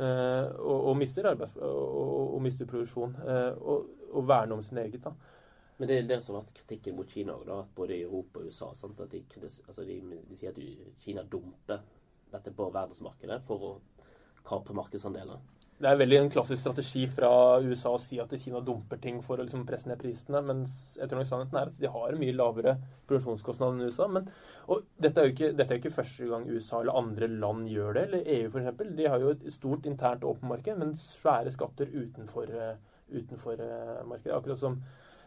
og, 0.00 0.88
og 0.90 0.96
mister 0.96 1.28
arbeids... 1.30 1.56
Og, 1.56 2.34
og, 2.34 2.40
mister 2.42 2.66
produksjon. 2.66 3.16
og, 3.60 3.86
og 4.10 4.26
verne 4.28 4.56
om 4.56 4.62
sin 4.62 4.78
eget. 4.78 5.02
da. 5.04 5.12
Men 5.80 5.88
det 5.88 5.96
er 5.96 6.08
det 6.08 6.18
som 6.20 6.34
har 6.36 6.42
vært 6.42 6.58
kritikken 6.58 6.96
mot 6.98 7.08
Kina 7.08 7.32
òg, 7.32 7.70
både 7.72 7.94
i 7.96 8.02
Europa 8.04 8.42
og 8.42 8.50
USA. 8.50 8.66
Sant? 8.76 8.98
At 9.00 9.14
de, 9.14 9.22
altså 9.40 9.84
de, 9.88 9.94
de, 10.28 10.36
sier 10.36 10.52
at 10.52 10.58
Kina 11.00 11.22
dumper 11.24 11.80
dette 12.32 12.52
på 12.52 12.66
verdensmarkedet 12.74 13.38
for 13.46 13.64
å 13.64 13.70
kapre 14.44 14.76
markedsandeler. 14.76 15.40
Det 15.80 15.88
er 15.88 15.96
veldig 15.96 16.16
en 16.18 16.28
klassisk 16.28 16.60
strategi 16.60 17.06
fra 17.08 17.30
USA 17.64 17.94
å 17.96 18.00
si 18.00 18.18
at 18.20 18.32
Kina 18.42 18.60
dumper 18.60 18.98
ting 19.00 19.22
for 19.24 19.40
å 19.40 19.46
liksom 19.46 19.62
presse 19.64 19.88
ned 19.88 19.96
prisene. 20.02 20.42
Mens 20.44 20.74
jeg 20.98 21.08
tror 21.08 21.22
nok 21.22 21.28
sannheten 21.30 21.56
er 21.56 21.70
at 21.70 21.78
de 21.80 21.92
har 21.94 22.18
mye 22.20 22.34
lavere 22.36 22.74
produksjonskostnad 23.08 23.78
enn 23.78 23.88
USA. 23.88 24.10
Men, 24.12 24.28
og 24.68 24.84
dette 25.00 25.22
er, 25.22 25.30
jo 25.30 25.34
ikke, 25.34 25.50
dette 25.56 25.72
er 25.72 25.78
jo 25.78 25.82
ikke 25.86 25.94
første 25.96 26.28
gang 26.28 26.44
USA 26.52 26.82
eller 26.82 27.00
andre 27.00 27.30
land 27.32 27.72
gjør 27.72 27.96
det, 27.96 28.04
eller 28.10 28.30
EU 28.36 28.50
f.eks. 28.52 28.84
De 29.00 29.08
har 29.08 29.24
jo 29.24 29.32
et 29.32 29.48
stort 29.56 29.88
internt 29.88 30.28
åpent 30.28 30.52
marked, 30.52 30.80
men 30.82 30.92
svære 31.00 31.56
skatter 31.56 31.96
utenfor, 31.96 32.52
eh, 32.52 33.00
utenfor 33.16 33.64
eh, 33.64 33.98
markedet. 34.04 34.36
Akkurat 34.36 34.60
som 34.60 34.82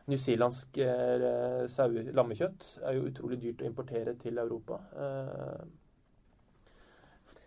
Newzealandsk 0.05 0.83
eh, 0.85 2.11
lammekjøtt 2.13 2.75
er 2.83 2.99
jo 2.99 3.07
utrolig 3.09 3.41
dyrt 3.41 3.65
å 3.65 3.71
importere 3.73 4.13
til 4.21 4.37
Europa. 4.45 4.83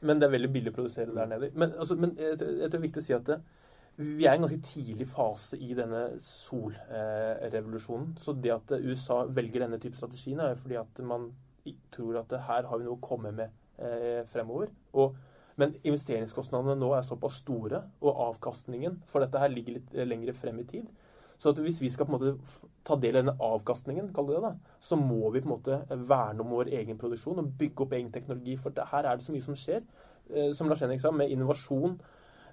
Eh, 0.07 0.09
men 0.09 0.21
det 0.21 0.29
er 0.29 0.35
veldig 0.37 0.53
billig 0.55 0.73
å 0.73 0.79
produsere 0.79 1.15
der 1.15 1.31
nede. 1.31 1.51
Men, 1.55 1.75
altså, 1.79 1.97
men 1.99 2.15
jeg, 2.19 2.37
jeg 2.37 2.41
tror 2.41 2.59
det 2.71 2.79
er 2.79 2.85
viktig 2.87 3.03
å 3.03 3.07
si 3.07 3.17
at 3.17 3.31
det, 3.31 3.41
vi 3.97 4.27
er 4.27 4.35
i 4.35 4.37
en 4.37 4.45
ganske 4.45 4.61
tidlig 4.61 5.07
fase 5.09 5.57
i 5.57 5.73
denne 5.77 6.03
solrevolusjonen. 6.21 8.11
Så 8.21 8.35
det 8.37 8.53
at 8.53 8.75
USA 8.77 9.23
velger 9.25 9.65
denne 9.65 9.81
type 9.81 9.97
strategien, 9.97 10.41
er 10.41 10.53
jo 10.53 10.61
fordi 10.67 10.77
at 10.83 11.01
man 11.05 11.31
tror 11.95 12.21
at 12.21 12.35
her 12.47 12.69
har 12.69 12.79
vi 12.79 12.85
noe 12.87 12.99
å 12.99 13.03
komme 13.03 13.33
med 13.35 13.49
eh, 13.81 14.21
fremover. 14.29 14.69
Og, 15.01 15.17
men 15.57 15.73
investeringskostnadene 15.81 16.77
nå 16.77 16.93
er 16.93 17.09
såpass 17.09 17.41
store, 17.41 17.83
og 18.05 18.21
avkastningen 18.29 19.01
for 19.09 19.25
dette 19.25 19.41
her 19.41 19.53
ligger 19.55 19.79
litt 19.79 19.97
lenger 20.05 20.37
frem 20.37 20.61
i 20.61 20.69
tid. 20.69 20.93
Så 21.39 21.53
hvis 21.53 21.81
vi 21.83 21.91
skal 21.93 22.09
på 22.09 22.15
en 22.15 22.19
måte 22.19 22.61
ta 22.87 22.97
del 22.97 23.17
i 23.17 23.21
denne 23.21 23.37
avkastningen, 23.43 24.13
det 24.15 24.43
da, 24.43 24.53
så 24.81 24.97
må 24.97 25.31
vi 25.31 25.43
på 25.45 25.51
en 25.51 25.55
måte 25.55 25.81
verne 26.09 26.45
om 26.45 26.55
vår 26.57 26.73
egen 26.79 26.99
produksjon 26.99 27.43
og 27.43 27.55
bygge 27.59 27.85
opp 27.85 27.93
egen 27.93 28.13
teknologi. 28.13 28.57
For 28.57 28.73
det, 28.73 28.89
her 28.93 29.05
er 29.05 29.17
det 29.17 29.27
så 29.27 29.35
mye 29.35 29.45
som 29.45 29.59
skjer, 29.59 29.83
eh, 30.31 30.53
som 30.57 30.69
Lars 30.69 30.85
Henrik 30.85 31.03
sa, 31.03 31.13
med 31.13 31.31
innovasjon. 31.31 31.99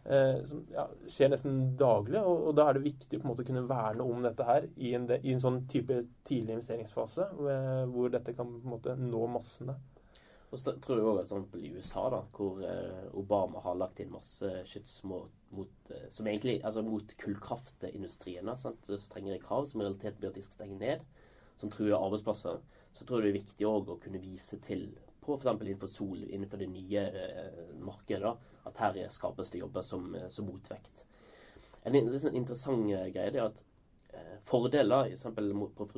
Eh, 0.04 0.42
som 0.46 0.66
ja, 0.74 0.84
skjer 1.08 1.30
nesten 1.32 1.78
daglig, 1.80 2.20
og, 2.20 2.50
og, 2.50 2.56
da 2.58 2.66
er 2.68 2.76
det 2.76 2.90
viktig 2.90 3.22
på 3.22 3.24
en 3.24 3.30
måte 3.32 3.46
å 3.46 3.48
kunne 3.48 3.64
verne 3.70 4.04
om 4.04 4.26
dette 4.26 4.44
her 4.44 4.66
i 4.76 4.92
en, 4.98 5.08
i 5.16 5.32
en 5.32 5.40
sånn 5.40 5.62
type 5.72 6.02
tidlig 6.28 6.58
investeringsfase, 6.58 7.30
eh, 7.54 7.84
hvor 7.88 8.12
dette 8.12 8.36
kan 8.36 8.50
på 8.52 8.60
en 8.66 8.74
måte 8.74 8.98
nå 9.00 9.22
massene. 9.32 9.78
Og 10.54 10.60
så 10.60 10.76
tror 10.78 11.00
jeg 11.00 11.06
også 11.10 11.38
at 11.42 11.56
i 11.58 11.72
USA, 11.74 12.04
da, 12.14 12.20
hvor 12.38 12.60
eh, 12.62 13.08
Obama 13.18 13.62
har 13.66 13.78
lagt 13.80 13.98
inn 14.04 14.12
masse 14.14 14.52
skyts 14.70 15.00
mot, 15.10 15.32
mot 15.58 15.90
eh, 15.90 16.04
som 16.14 16.30
egentlig, 16.30 16.60
altså 16.62 16.84
mot 16.86 17.16
kullkraftindustrien, 17.24 18.52
strengere 19.02 19.40
krav 19.42 19.66
som 19.66 19.82
i 19.82 19.88
realitet 19.88 20.20
blir 20.20 20.30
at 20.30 20.38
de 20.38 20.46
skal 20.46 20.60
stenge 20.60 20.78
ned, 20.78 21.02
som 21.58 21.74
truer 21.74 21.98
arbeidsplasser, 21.98 22.62
så 22.94 23.08
tror 23.10 23.24
jeg 23.24 23.26
det 23.26 23.34
er 23.34 23.40
viktig 23.40 23.70
òg 23.72 23.90
å 23.90 23.98
kunne 24.06 24.22
vise 24.22 24.62
til 24.62 24.86
på 25.24 25.40
f.eks. 25.40 25.50
innenfor 25.56 25.90
sol, 25.90 26.22
innenfor 26.30 26.62
det 26.62 26.70
nye 26.70 27.02
eh, 27.02 27.76
markedet, 27.82 28.22
da, 28.30 28.62
at 28.70 28.86
her 28.86 29.04
skapes 29.10 29.50
det 29.50 29.64
jobber 29.64 29.82
som, 29.82 30.14
som 30.30 30.46
motvekt. 30.52 31.08
En 31.82 31.98
liksom 31.98 32.38
interessant 32.38 32.86
greie 32.94 33.32
er 33.34 33.48
at 33.48 33.66
fordeler 34.46 35.16
for, 35.18 35.90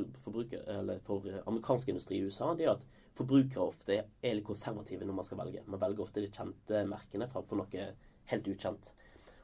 for 1.04 1.42
amerikansk 1.44 1.92
industri 1.92 2.22
i 2.22 2.30
USA 2.30 2.54
det 2.56 2.70
er 2.70 2.78
at 2.78 2.86
forbrukere 3.16 3.64
ofte 3.64 3.98
er 3.98 4.36
litt 4.36 4.48
konservative 4.48 5.08
når 5.08 5.20
man 5.20 5.28
skal 5.28 5.40
velge. 5.44 5.64
Man 5.72 5.82
velger 5.82 6.06
ofte 6.06 6.24
de 6.24 6.32
kjente 6.34 6.84
merkene 6.90 7.30
framfor 7.32 7.62
noe 7.62 7.90
helt 8.32 8.50
ukjent. 8.52 8.92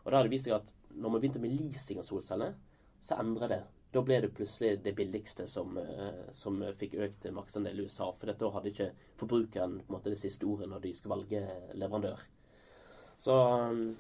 Og 0.04 0.10
da 0.12 0.18
har 0.18 0.28
det 0.28 0.34
vist 0.34 0.50
seg 0.50 0.58
at 0.58 0.74
når 0.92 1.14
man 1.14 1.22
begynte 1.22 1.42
med 1.44 1.54
leasing 1.56 2.02
av 2.02 2.08
solceller, 2.08 2.58
så 3.02 3.20
endrer 3.22 3.52
det. 3.52 3.62
Da 3.92 4.04
ble 4.08 4.22
det 4.24 4.32
plutselig 4.36 4.78
det 4.86 4.94
billigste 4.96 5.46
som, 5.50 5.78
eh, 5.78 6.28
som 6.36 6.60
fikk 6.80 6.96
økt 7.08 7.26
maksandel 7.36 7.80
i 7.80 7.88
USA. 7.88 8.12
For 8.20 8.32
da 8.32 8.52
hadde 8.56 8.72
ikke 8.72 8.92
forbrukeren 9.20 9.82
på 9.82 9.90
en 9.90 9.98
måte, 9.98 10.14
det 10.14 10.22
siste 10.22 10.48
ordet 10.48 10.70
når 10.72 10.86
de 10.86 10.94
skulle 10.96 11.18
velge 11.20 11.42
leverandør. 11.76 12.24
Så 13.22 13.36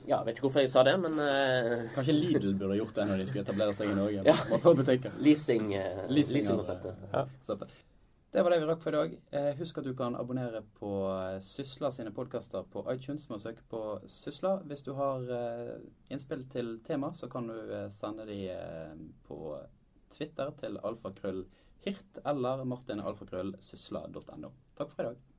ja, 0.07 0.15
jeg 0.15 0.25
vet 0.25 0.37
ikke 0.37 0.47
hvorfor 0.47 0.63
jeg 0.63 0.71
sa 0.73 0.81
det, 0.87 0.95
men 0.97 1.19
uh, 1.19 1.83
Kanskje 1.93 2.15
Lidl 2.15 2.55
burde 2.57 2.79
gjort 2.79 2.95
det 2.95 3.05
når 3.05 3.21
de 3.21 3.27
skulle 3.29 3.43
etablere 3.45 3.75
seg 3.77 3.91
i 3.91 3.99
Norge? 3.99 4.23
ja. 4.31 5.13
Leasing, 5.21 5.75
uh, 5.75 6.07
leasing, 6.09 6.41
leasing 6.41 6.57
Leasing 6.57 7.90
det 8.31 8.43
var 8.43 8.53
det 8.53 8.59
vi 8.61 8.67
rakk 8.69 8.83
for 8.83 8.95
i 8.95 8.99
dag. 8.99 9.15
Eh, 9.35 9.49
husk 9.59 9.77
at 9.81 9.87
du 9.87 9.91
kan 9.97 10.15
abonnere 10.15 10.61
på 10.77 10.91
eh, 11.11 11.39
Sysla 11.43 11.89
sine 11.91 12.13
podkaster 12.15 12.63
på 12.71 12.85
iTunes 12.93 13.25
med 13.27 13.41
å 13.41 13.43
søke 13.43 13.65
på 13.67 13.81
Sysla. 14.07 14.53
Hvis 14.69 14.85
du 14.87 14.93
har 14.95 15.25
eh, 15.35 15.73
innspill 16.15 16.45
til 16.53 16.77
tema, 16.87 17.11
så 17.11 17.27
kan 17.31 17.51
du 17.51 17.73
sende 17.91 18.27
de 18.29 18.39
på 19.27 19.41
Twitter 20.15 20.55
til 20.63 20.79
alfakrøllhirt 20.79 22.23
eller 22.23 22.63
martinalfakrøllsysla.no. 22.71 24.55
Takk 24.79 24.95
for 24.95 25.03
i 25.03 25.11
dag. 25.11 25.30